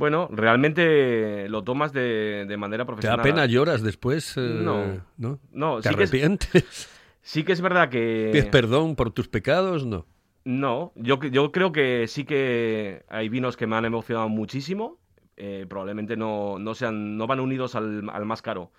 Bueno, 0.00 0.28
realmente 0.32 1.48
lo 1.48 1.62
tomas 1.62 1.92
de, 1.92 2.46
de 2.48 2.56
manera 2.56 2.84
¿Te 2.84 2.86
profesional. 2.86 3.18
da 3.18 3.22
pena, 3.22 3.46
lloras 3.46 3.82
después? 3.82 4.34
eh, 4.36 4.40
No. 4.40 5.00
¿no? 5.18 5.38
No, 5.52 5.80
¿Te 5.80 5.90
sí 5.90 5.94
que 5.94 6.02
es- 6.04 6.10
arrepientes? 6.10 6.88
Sí 7.22 7.44
que 7.44 7.52
es 7.52 7.60
verdad 7.60 7.90
que... 7.90 8.30
¿Pides 8.32 8.46
perdón 8.46 8.96
por 8.96 9.10
tus 9.10 9.28
pecados? 9.28 9.84
No. 9.84 10.06
No, 10.44 10.90
yo, 10.96 11.20
yo 11.22 11.52
creo 11.52 11.70
que 11.70 12.06
sí 12.08 12.24
que 12.24 13.04
hay 13.10 13.28
vinos 13.28 13.58
que 13.58 13.66
me 13.66 13.76
han 13.76 13.84
emocionado 13.84 14.30
muchísimo. 14.30 14.96
Eh, 15.36 15.66
probablemente 15.68 16.16
no, 16.16 16.58
no, 16.58 16.74
sean, 16.74 17.18
no 17.18 17.26
van 17.26 17.40
unidos 17.40 17.74
al, 17.74 18.08
al 18.10 18.24
más 18.24 18.40
caro. 18.40 18.72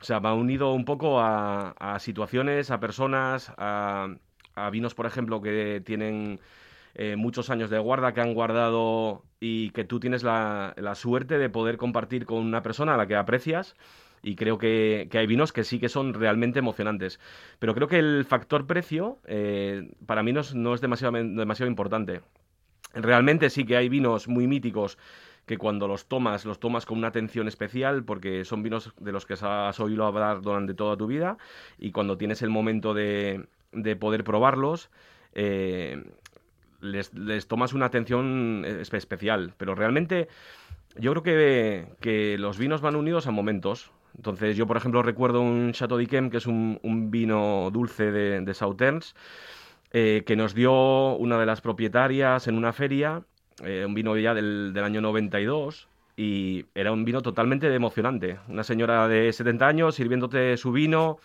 O 0.00 0.04
sea, 0.04 0.20
va 0.20 0.34
unido 0.34 0.72
un 0.72 0.84
poco 0.84 1.18
a, 1.20 1.70
a 1.72 1.98
situaciones, 1.98 2.70
a 2.70 2.78
personas, 2.78 3.52
a, 3.58 4.06
a 4.54 4.70
vinos, 4.70 4.94
por 4.94 5.06
ejemplo, 5.06 5.42
que 5.42 5.82
tienen 5.84 6.38
eh, 6.94 7.16
muchos 7.16 7.50
años 7.50 7.70
de 7.70 7.78
guarda, 7.78 8.14
que 8.14 8.20
han 8.20 8.34
guardado 8.34 9.24
y 9.40 9.70
que 9.70 9.84
tú 9.84 10.00
tienes 10.00 10.22
la, 10.22 10.74
la 10.76 10.94
suerte 10.94 11.38
de 11.38 11.50
poder 11.50 11.76
compartir 11.76 12.26
con 12.26 12.38
una 12.38 12.62
persona 12.62 12.94
a 12.94 12.96
la 12.96 13.06
que 13.06 13.16
aprecias 13.16 13.76
y 14.24 14.36
creo 14.36 14.56
que, 14.58 15.08
hay 15.12 15.26
vinos 15.26 15.52
que 15.52 15.64
sí 15.64 15.78
que 15.78 15.90
son 15.90 16.14
realmente 16.14 16.58
emocionantes. 16.58 17.20
Pero 17.58 17.74
creo 17.74 17.88
que 17.88 17.98
el 17.98 18.24
factor 18.24 18.66
precio 18.66 19.18
eh, 19.26 19.92
para 20.06 20.22
mí 20.22 20.32
no 20.32 20.40
es, 20.40 20.54
no 20.54 20.74
es 20.74 20.80
demasiado, 20.80 21.12
demasiado 21.12 21.68
importante. 21.68 22.22
Realmente 22.94 23.50
sí 23.50 23.64
que 23.66 23.76
hay 23.76 23.88
vinos 23.88 24.26
muy 24.26 24.46
míticos 24.46 24.98
que 25.46 25.58
cuando 25.58 25.86
los 25.86 26.06
tomas, 26.06 26.46
los 26.46 26.58
tomas 26.58 26.86
con 26.86 26.96
una 26.96 27.08
atención 27.08 27.48
especial 27.48 28.02
porque 28.04 28.46
son 28.46 28.62
vinos 28.62 28.94
de 28.98 29.12
los 29.12 29.26
que 29.26 29.34
has 29.34 29.78
oído 29.78 30.06
hablar 30.06 30.40
durante 30.40 30.72
toda 30.72 30.96
tu 30.96 31.06
vida 31.06 31.36
y 31.76 31.92
cuando 31.92 32.16
tienes 32.16 32.40
el 32.40 32.48
momento 32.48 32.94
de, 32.94 33.46
de 33.72 33.94
poder 33.94 34.24
probarlos, 34.24 34.90
eh, 35.34 36.02
les, 36.84 37.48
tomas 37.48 37.72
una 37.72 37.86
atención 37.86 38.64
especial. 38.64 39.54
Pero 39.56 39.74
realmente 39.74 40.28
yo 40.96 41.10
creo 41.12 41.22
que, 41.22 41.86
que 42.00 42.38
los 42.38 42.58
vinos 42.58 42.80
van 42.80 42.96
unidos 42.96 43.26
a 43.26 43.30
momentos. 43.30 43.90
Entonces, 44.16 44.56
yo, 44.56 44.66
por 44.66 44.76
ejemplo, 44.76 45.02
recuerdo 45.02 45.40
un 45.40 45.72
Chateau 45.72 45.98
d'Yquem, 45.98 46.30
que 46.30 46.36
es 46.36 46.46
un, 46.46 46.78
vino 47.10 47.70
dulce 47.72 48.12
de, 48.12 48.40
de 48.40 48.54
Sauternes, 48.54 49.14
eh, 49.92 50.22
que 50.26 50.36
nos 50.36 50.54
dio 50.54 51.16
una 51.16 51.38
de 51.38 51.46
las 51.46 51.60
propietarias 51.60 52.46
en 52.46 52.56
una 52.56 52.72
feria, 52.72 53.22
eh, 53.64 53.84
un 53.86 53.94
vino 53.94 54.16
ya 54.16 54.34
del, 54.34 54.72
del, 54.72 54.84
año 54.84 55.00
92, 55.00 55.88
y 56.16 56.66
era 56.74 56.92
un 56.92 57.04
vino 57.04 57.22
totalmente 57.22 57.72
emocionante. 57.74 58.38
Una 58.48 58.62
señora 58.62 59.08
de 59.08 59.32
70 59.32 59.66
años 59.66 59.94
sirviéndote 59.96 60.56
su 60.56 60.70
vino, 60.70 61.18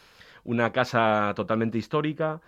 una 0.43 0.72
casa 0.72 1.34
totalmente 1.36 1.78
histórica. 1.78 2.41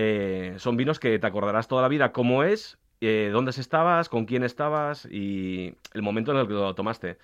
Eh, 0.00 0.54
son 0.58 0.76
vinos 0.76 1.00
que 1.00 1.18
te 1.18 1.26
acordarás 1.26 1.66
toda 1.66 1.82
la 1.82 1.88
vida 1.88 2.12
cómo 2.12 2.44
es, 2.44 2.78
eh, 3.00 3.30
dónde 3.32 3.50
estabas, 3.50 4.08
con 4.08 4.26
quién 4.26 4.44
estabas 4.44 5.08
y 5.10 5.74
el 5.92 6.02
momento 6.02 6.30
en 6.30 6.38
el 6.38 6.46
que 6.46 6.52
lo 6.52 6.72
tomaste. 6.76 7.18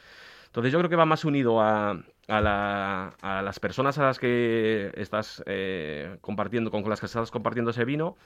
Entonces 0.46 0.72
yo 0.72 0.78
creo 0.80 0.90
que 0.90 0.96
va 0.96 1.06
más 1.06 1.24
unido 1.24 1.60
a, 1.60 2.02
a, 2.26 2.40
la, 2.40 3.14
a 3.22 3.42
las 3.42 3.60
personas 3.60 3.98
a 3.98 4.02
las 4.02 4.18
que 4.18 4.90
estás 4.96 5.44
eh, 5.46 6.16
compartiendo, 6.20 6.72
con 6.72 6.82
las 6.88 6.98
que 6.98 7.06
estás 7.06 7.30
compartiendo 7.30 7.70
ese 7.70 7.84
vino 7.84 8.16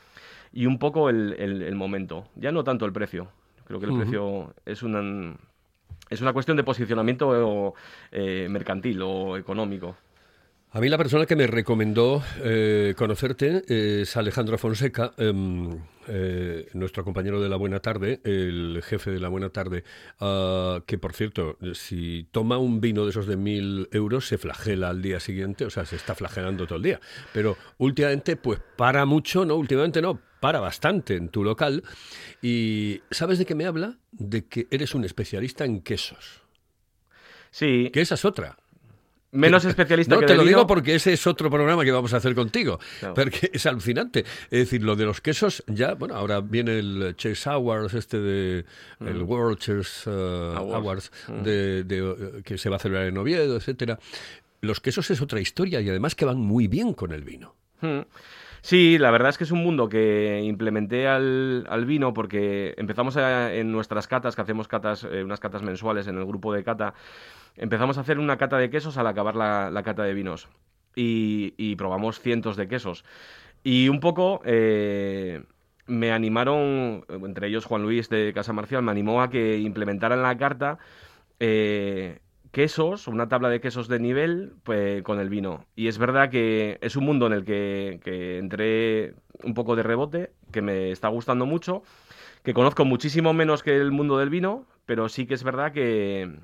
y 0.51 0.65
un 0.65 0.79
poco 0.79 1.11
el, 1.11 1.37
el, 1.39 1.61
el 1.61 1.75
momento. 1.75 2.25
Ya 2.35 2.51
no 2.51 2.65
tanto 2.65 2.87
el 2.87 2.93
precio. 2.93 3.29
Creo 3.67 3.81
que 3.81 3.85
el 3.85 3.93
uh 3.93 3.97
-huh. 3.97 4.01
precio 4.01 4.55
es 4.65 4.83
una, 4.83 5.37
es 6.09 6.23
una 6.23 6.33
cuestión 6.33 6.57
de 6.57 6.65
posicionamiento 6.65 7.75
eh, 8.13 8.47
mercantil 8.49 9.03
o 9.03 9.37
económico. 9.37 9.95
A 10.71 10.81
mí 10.81 10.91
la 10.91 10.99
persona 10.99 11.25
que 11.25 11.35
me 11.35 11.47
recomendó 11.47 12.23
eh, 12.43 12.93
conocerte 12.95 13.63
es 13.69 14.15
Alejandro 14.19 14.59
Fonseca, 14.59 15.15
eh, 15.17 15.33
eh, 16.09 16.69
nuestro 16.75 17.05
compañero 17.05 17.41
de 17.41 17.49
la 17.49 17.57
Buena 17.57 17.81
Tarde, 17.81 18.21
el 18.23 18.83
jefe 18.85 19.11
de 19.11 19.19
la 19.19 19.29
Buena 19.29 19.49
Tarde, 19.49 19.85
uh, 20.21 20.83
que 20.85 20.99
por 20.99 21.15
cierto, 21.15 21.57
si 21.73 22.29
toma 22.33 22.59
un 22.59 22.83
vino 22.83 23.05
de 23.05 23.11
esos 23.11 23.27
de 23.27 23.39
mil 23.39 23.89
euros, 23.93 24.27
se 24.27 24.37
flagela 24.37 24.91
al 24.91 25.01
día 25.01 25.21
siguiente, 25.21 25.65
o 25.65 25.71
sea, 25.71 25.87
se 25.87 25.97
está 25.97 26.15
flagelando 26.15 26.67
todo 26.67 26.77
el 26.77 26.83
día. 26.83 27.01
Pero 27.33 27.57
últimamente, 27.79 28.37
pues 28.37 28.61
para 28.77 29.07
mucho, 29.07 29.47
no, 29.47 29.57
últimamente 29.57 30.03
no, 30.03 30.21
para 30.39 30.61
bastante 30.61 31.17
en 31.17 31.31
tu 31.31 31.45
local. 31.45 31.83
¿Y 32.43 33.01
sabes 33.11 33.39
de 33.39 33.47
qué 33.47 33.55
me 33.55 33.65
habla? 33.65 33.97
De 34.13 34.45
que 34.45 34.67
eres 34.71 34.95
un 34.95 35.07
especialista 35.07 35.65
en 35.65 35.81
quesos. 35.81 36.43
Sí. 37.51 37.89
Que 37.91 38.03
esa 38.03 38.17
es 38.17 38.27
otra. 38.27 38.59
Menos 39.31 39.65
especialista 39.67 40.15
no, 40.15 40.21
que 40.21 40.27
te 40.27 40.35
lo 40.35 40.45
digo 40.45 40.67
porque 40.67 40.95
ese 40.95 41.13
es 41.13 41.27
otro 41.27 41.51
programa 41.51 41.85
que 41.85 41.93
vamos 41.93 42.15
a 42.15 42.17
hacer 42.17 42.35
contigo. 42.35 42.79
Claro. 42.99 43.15
Porque 43.15 43.51
es 43.53 43.67
alucinante. 43.67 44.21
Es 44.51 44.61
decir, 44.61 44.83
lo 44.83 44.97
de 44.97 45.05
los 45.05 45.21
quesos, 45.21 45.63
ya, 45.67 45.95
bueno, 45.95 46.15
ahora 46.15 46.41
viene 46.41 46.79
el 46.79 47.15
Chase 47.17 47.51
Awards, 47.51 47.93
este 47.93 48.19
de 48.21 48.65
mm. 49.01 49.07
el 49.07 49.23
World 49.23 49.59
Chase 49.59 50.09
uh, 50.09 50.57
Awards, 50.57 50.75
Awards 50.75 51.13
mm. 51.29 51.43
de, 51.43 51.85
de, 51.85 52.43
que 52.43 52.57
se 52.57 52.71
va 52.71 52.77
a 52.77 52.79
celebrar 52.79 53.07
en 53.07 53.19
Oviedo, 53.19 53.57
etcétera. 53.57 53.99
Los 54.63 54.81
quesos 54.81 55.11
es 55.11 55.21
otra 55.21 55.41
historia 55.41 55.81
y 55.81 55.89
además 55.91 56.15
que 56.15 56.25
van 56.25 56.39
muy 56.39 56.67
bien 56.67 56.95
con 56.95 57.13
el 57.13 57.23
vino. 57.23 57.55
Mm. 57.83 58.01
Sí, 58.63 58.99
la 58.99 59.11
verdad 59.11 59.31
es 59.31 59.39
que 59.39 59.45
es 59.45 59.53
un 59.53 59.63
mundo 59.63 59.89
que 59.89 60.41
implementé 60.43 61.07
al, 61.09 61.67
al 61.69 61.85
vino 61.85 62.13
porque 62.15 62.75
empezamos 62.77 63.17
a, 63.17 63.55
en 63.55 63.73
nuestras 63.73 64.09
catas, 64.09 64.35
que 64.37 64.43
hacemos 64.43 64.69
catas, 64.69 65.05
eh, 65.05 65.23
unas 65.23 65.41
catas 65.41 65.63
mensuales 65.63 66.07
en 66.07 66.19
el 66.19 66.25
grupo 66.25 66.53
de 66.53 66.65
cata, 66.65 66.95
empezamos 67.57 67.99
a 67.99 68.03
hacer 68.03 68.19
una 68.19 68.37
cata 68.37 68.59
de 68.59 68.71
quesos 68.71 68.97
al 68.99 69.07
acabar 69.07 69.37
la, 69.37 69.71
la 69.71 69.83
cata 69.83 70.03
de 70.03 70.15
vinos. 70.15 70.49
Y, 71.01 71.77
probamos 71.77 72.21
cientos 72.21 72.57
de 72.57 72.67
quesos. 72.67 73.05
Y 73.63 73.89
un 73.89 74.01
poco 74.01 74.41
eh, 74.45 75.45
me 75.87 76.11
animaron, 76.11 77.05
entre 77.09 77.47
ellos 77.47 77.67
Juan 77.67 77.83
Luis 77.83 78.09
de 78.09 78.33
Casa 78.35 78.53
Marcial, 78.53 78.83
me 78.83 78.91
animó 78.91 79.23
a 79.23 79.31
que 79.31 79.59
implementara 79.59 80.17
en 80.17 80.23
la 80.23 80.37
carta 80.37 80.79
eh, 81.39 82.19
quesos, 82.51 83.09
una 83.09 83.29
tabla 83.29 83.49
de 83.49 83.61
quesos 83.61 83.89
de 83.89 83.99
nivel 83.99 84.55
pues, 84.65 85.03
con 85.03 85.21
el 85.21 85.29
vino. 85.29 85.67
Y 85.77 85.89
es 85.89 85.99
verdad 85.99 86.31
que 86.31 86.79
es 86.81 86.97
un 86.97 87.05
mundo 87.05 87.27
en 87.27 87.33
el 87.33 87.45
que, 87.45 88.39
entré 88.39 89.15
un 89.43 89.55
poco 89.55 89.77
de 89.77 89.83
rebote, 89.83 90.33
que 90.53 90.63
me 90.63 90.91
está 90.91 91.09
gustando 91.09 91.47
mucho, 91.47 91.83
que 92.43 92.55
conozco 92.55 92.85
muchísimo 92.85 93.33
menos 93.33 93.63
que 93.63 93.77
el 93.77 93.93
mundo 93.93 94.19
del 94.19 94.31
vino, 94.31 94.67
pero 94.87 95.09
sí 95.09 95.27
que 95.27 95.35
es 95.35 95.45
verdad 95.45 95.73
que, 95.73 96.39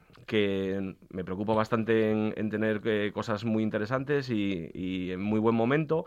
me 1.11 1.25
preocupo 1.25 1.55
bastante 1.55 2.11
en, 2.11 2.35
en 2.37 2.51
tener 2.51 2.81
eh, 2.85 3.11
cosas 3.15 3.45
muy 3.45 3.63
interesantes 3.63 4.31
y, 4.31 4.71
y, 4.75 5.13
en 5.13 5.23
muy 5.23 5.39
buen 5.39 5.55
momento 5.55 6.05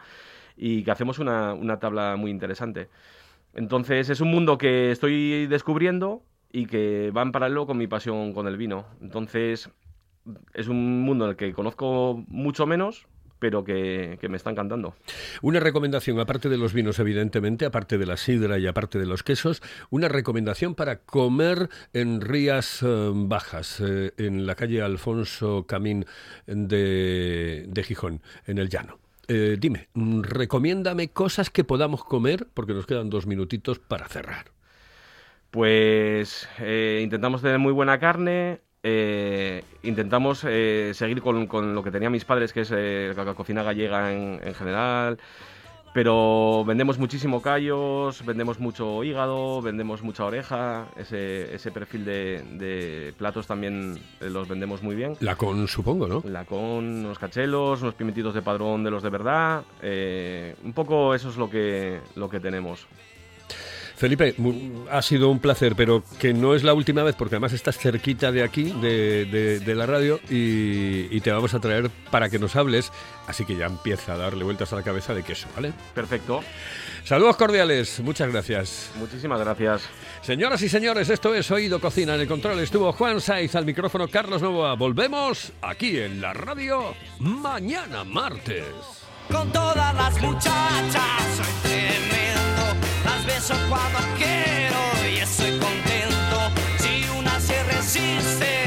y 0.57 0.83
que 0.83 0.91
hacemos 0.91 1.19
una, 1.19 1.53
una 1.53 1.79
tabla 1.79 2.15
muy 2.15 2.31
interesante. 2.31 2.89
Entonces 3.53 4.09
es 4.09 4.21
un 4.21 4.29
mundo 4.29 4.57
que 4.57 4.91
estoy 4.91 5.47
descubriendo 5.47 6.23
y 6.51 6.65
que 6.65 7.11
va 7.15 7.21
en 7.21 7.31
paralelo 7.31 7.65
con 7.65 7.77
mi 7.77 7.87
pasión 7.87 8.33
con 8.33 8.47
el 8.47 8.57
vino. 8.57 8.85
Entonces 9.01 9.69
es 10.53 10.67
un 10.67 11.01
mundo 11.01 11.25
en 11.25 11.31
el 11.31 11.37
que 11.37 11.53
conozco 11.53 12.23
mucho 12.27 12.65
menos, 12.65 13.07
pero 13.39 13.63
que, 13.63 14.17
que, 14.19 14.29
me 14.29 14.37
está 14.37 14.49
encantando. 14.49 14.95
Una 15.41 15.59
recomendación, 15.59 16.19
aparte 16.19 16.49
de 16.49 16.57
los 16.57 16.73
vinos, 16.73 16.99
evidentemente, 16.99 17.65
aparte 17.65 17.97
de 17.97 18.05
la 18.05 18.17
sidra 18.17 18.57
y 18.57 18.67
aparte 18.67 18.99
de 18.99 19.05
los 19.05 19.23
quesos, 19.23 19.61
una 19.89 20.07
recomendación 20.07 20.75
para 20.75 20.99
comer 20.99 21.69
en 21.93 22.21
Rías 22.21 22.81
eh, 22.83 23.11
Bajas, 23.13 23.81
eh, 23.85 24.11
en 24.17 24.45
la 24.45 24.55
calle 24.55 24.81
Alfonso 24.81 25.65
Camín 25.67 26.05
de, 26.45 27.65
de 27.67 27.83
Gijón, 27.83 28.21
en 28.45 28.57
el 28.57 28.69
llano. 28.69 28.99
Eh, 29.27 29.57
dime, 29.59 29.89
recomiéndame 29.93 31.09
cosas 31.09 31.49
que 31.49 31.63
podamos 31.63 32.03
comer, 32.03 32.47
porque 32.53 32.73
nos 32.73 32.85
quedan 32.85 33.09
dos 33.09 33.27
minutitos 33.27 33.79
para 33.79 34.07
cerrar. 34.07 34.51
Pues 35.51 36.47
intentamos 36.59 37.41
tener 37.41 37.57
muy 37.57 37.71
buena 37.71 37.99
carne, 37.99 38.61
eh, 38.89 39.65
intentamos 39.83 40.45
eh, 40.47 40.91
seguir 40.93 41.21
con, 41.21 41.45
con, 41.45 41.75
lo 41.75 41.83
que 41.83 41.91
tenían 41.91 42.13
mis 42.13 42.23
padres, 42.23 42.53
que 42.53 42.61
es 42.61 42.71
eh, 42.73 43.13
la 43.13 43.33
cocina 43.33 43.61
gallega 43.61 44.13
en, 44.13 44.39
en, 44.41 44.53
general. 44.53 45.17
Pero 45.93 46.63
vendemos 46.65 46.97
muchísimo 46.97 47.41
callos, 47.41 48.23
vendemos 48.25 48.59
mucho 48.59 49.03
hígado, 49.03 49.61
vendemos 49.61 50.03
mucha 50.03 50.23
oreja. 50.23 50.85
Ese, 50.95 51.53
ese 51.53 51.69
perfil 51.71 52.05
de, 52.05 52.43
de, 52.53 53.13
platos 53.17 53.45
también 53.45 53.99
los 54.21 54.47
vendemos 54.47 54.81
muy 54.81 54.95
bien. 54.95 55.17
La 55.19 55.35
con, 55.35 55.67
supongo, 55.67 56.07
¿no? 56.07 56.23
La 56.25 56.45
con, 56.45 56.59
unos 56.59 57.19
cachelos, 57.19 57.81
unos 57.81 57.95
pimentitos 57.95 58.35
de 58.35 58.41
padrón 58.41 58.85
de 58.85 58.91
los 58.91 59.03
de 59.03 59.09
verdad. 59.09 59.63
Un 60.63 60.73
poco 60.73 61.13
eso 61.13 61.29
es 61.29 61.35
lo 61.35 61.49
que, 61.49 61.99
lo 62.15 62.29
que 62.29 62.39
tenemos. 62.39 62.87
Felipe, 63.97 64.35
ha 64.91 65.01
sido 65.01 65.29
un 65.29 65.39
placer, 65.39 65.75
pero 65.75 66.03
que 66.19 66.31
no 66.31 66.53
es 66.53 66.63
la 66.63 66.75
última 66.75 67.01
vez, 67.01 67.15
porque 67.15 67.35
además 67.35 67.53
estás 67.53 67.77
cerquita 67.79 68.31
de 68.31 68.43
aquí, 68.43 68.65
de, 68.79 69.25
de, 69.25 69.59
de 69.59 69.75
la 69.75 69.87
radio, 69.87 70.19
y, 70.29 71.07
y, 71.15 71.19
te 71.21 71.31
vamos 71.31 71.55
a 71.55 71.59
traer 71.59 71.89
para 72.11 72.29
que 72.29 72.37
nos 72.37 72.55
hables. 72.55 72.91
Así 73.25 73.43
que 73.43 73.55
ya 73.55 73.65
empieza 73.65 74.13
a 74.13 74.17
darle 74.17 74.43
vueltas 74.43 74.71
a 74.71 74.75
la 74.75 74.83
cabeza 74.83 75.15
de 75.15 75.23
queso, 75.23 75.47
¿vale? 75.55 75.73
Perfecto. 75.95 76.41
Saludos 77.03 77.37
cordiales, 77.37 77.99
muchas 78.01 78.31
gracias. 78.31 78.91
Muchísimas 78.99 79.39
gracias. 79.39 79.83
Señoras 80.21 80.61
y 80.61 80.69
señores, 80.69 81.09
esto 81.09 81.33
es 81.33 81.49
Oído 81.49 81.79
Cocina. 81.79 82.15
En 82.15 82.21
el 82.21 82.27
control 82.27 82.59
estuvo 82.59 82.91
Juan 82.91 83.19
Saiz, 83.19 83.55
al 83.55 83.65
micrófono 83.65 84.07
Carlos 84.09 84.41
Novoa. 84.41 84.75
Volvemos 84.75 85.53
aquí 85.61 85.97
en 85.97 86.21
la 86.21 86.33
radio 86.33 86.93
mañana 87.19 88.03
martes. 88.03 88.65
Con 89.31 89.51
todas 89.51 89.95
las 89.95 90.21
muchachas 90.21 91.23
soy 91.35 91.71
tremendo, 91.71 92.36
beso 93.27 93.53
cuando 93.67 93.99
quiero 94.17 94.79
y 95.11 95.17
estoy 95.17 95.59
contento 95.59 96.51
si 96.79 97.07
una 97.09 97.39
se 97.39 97.61
resiste. 97.63 98.66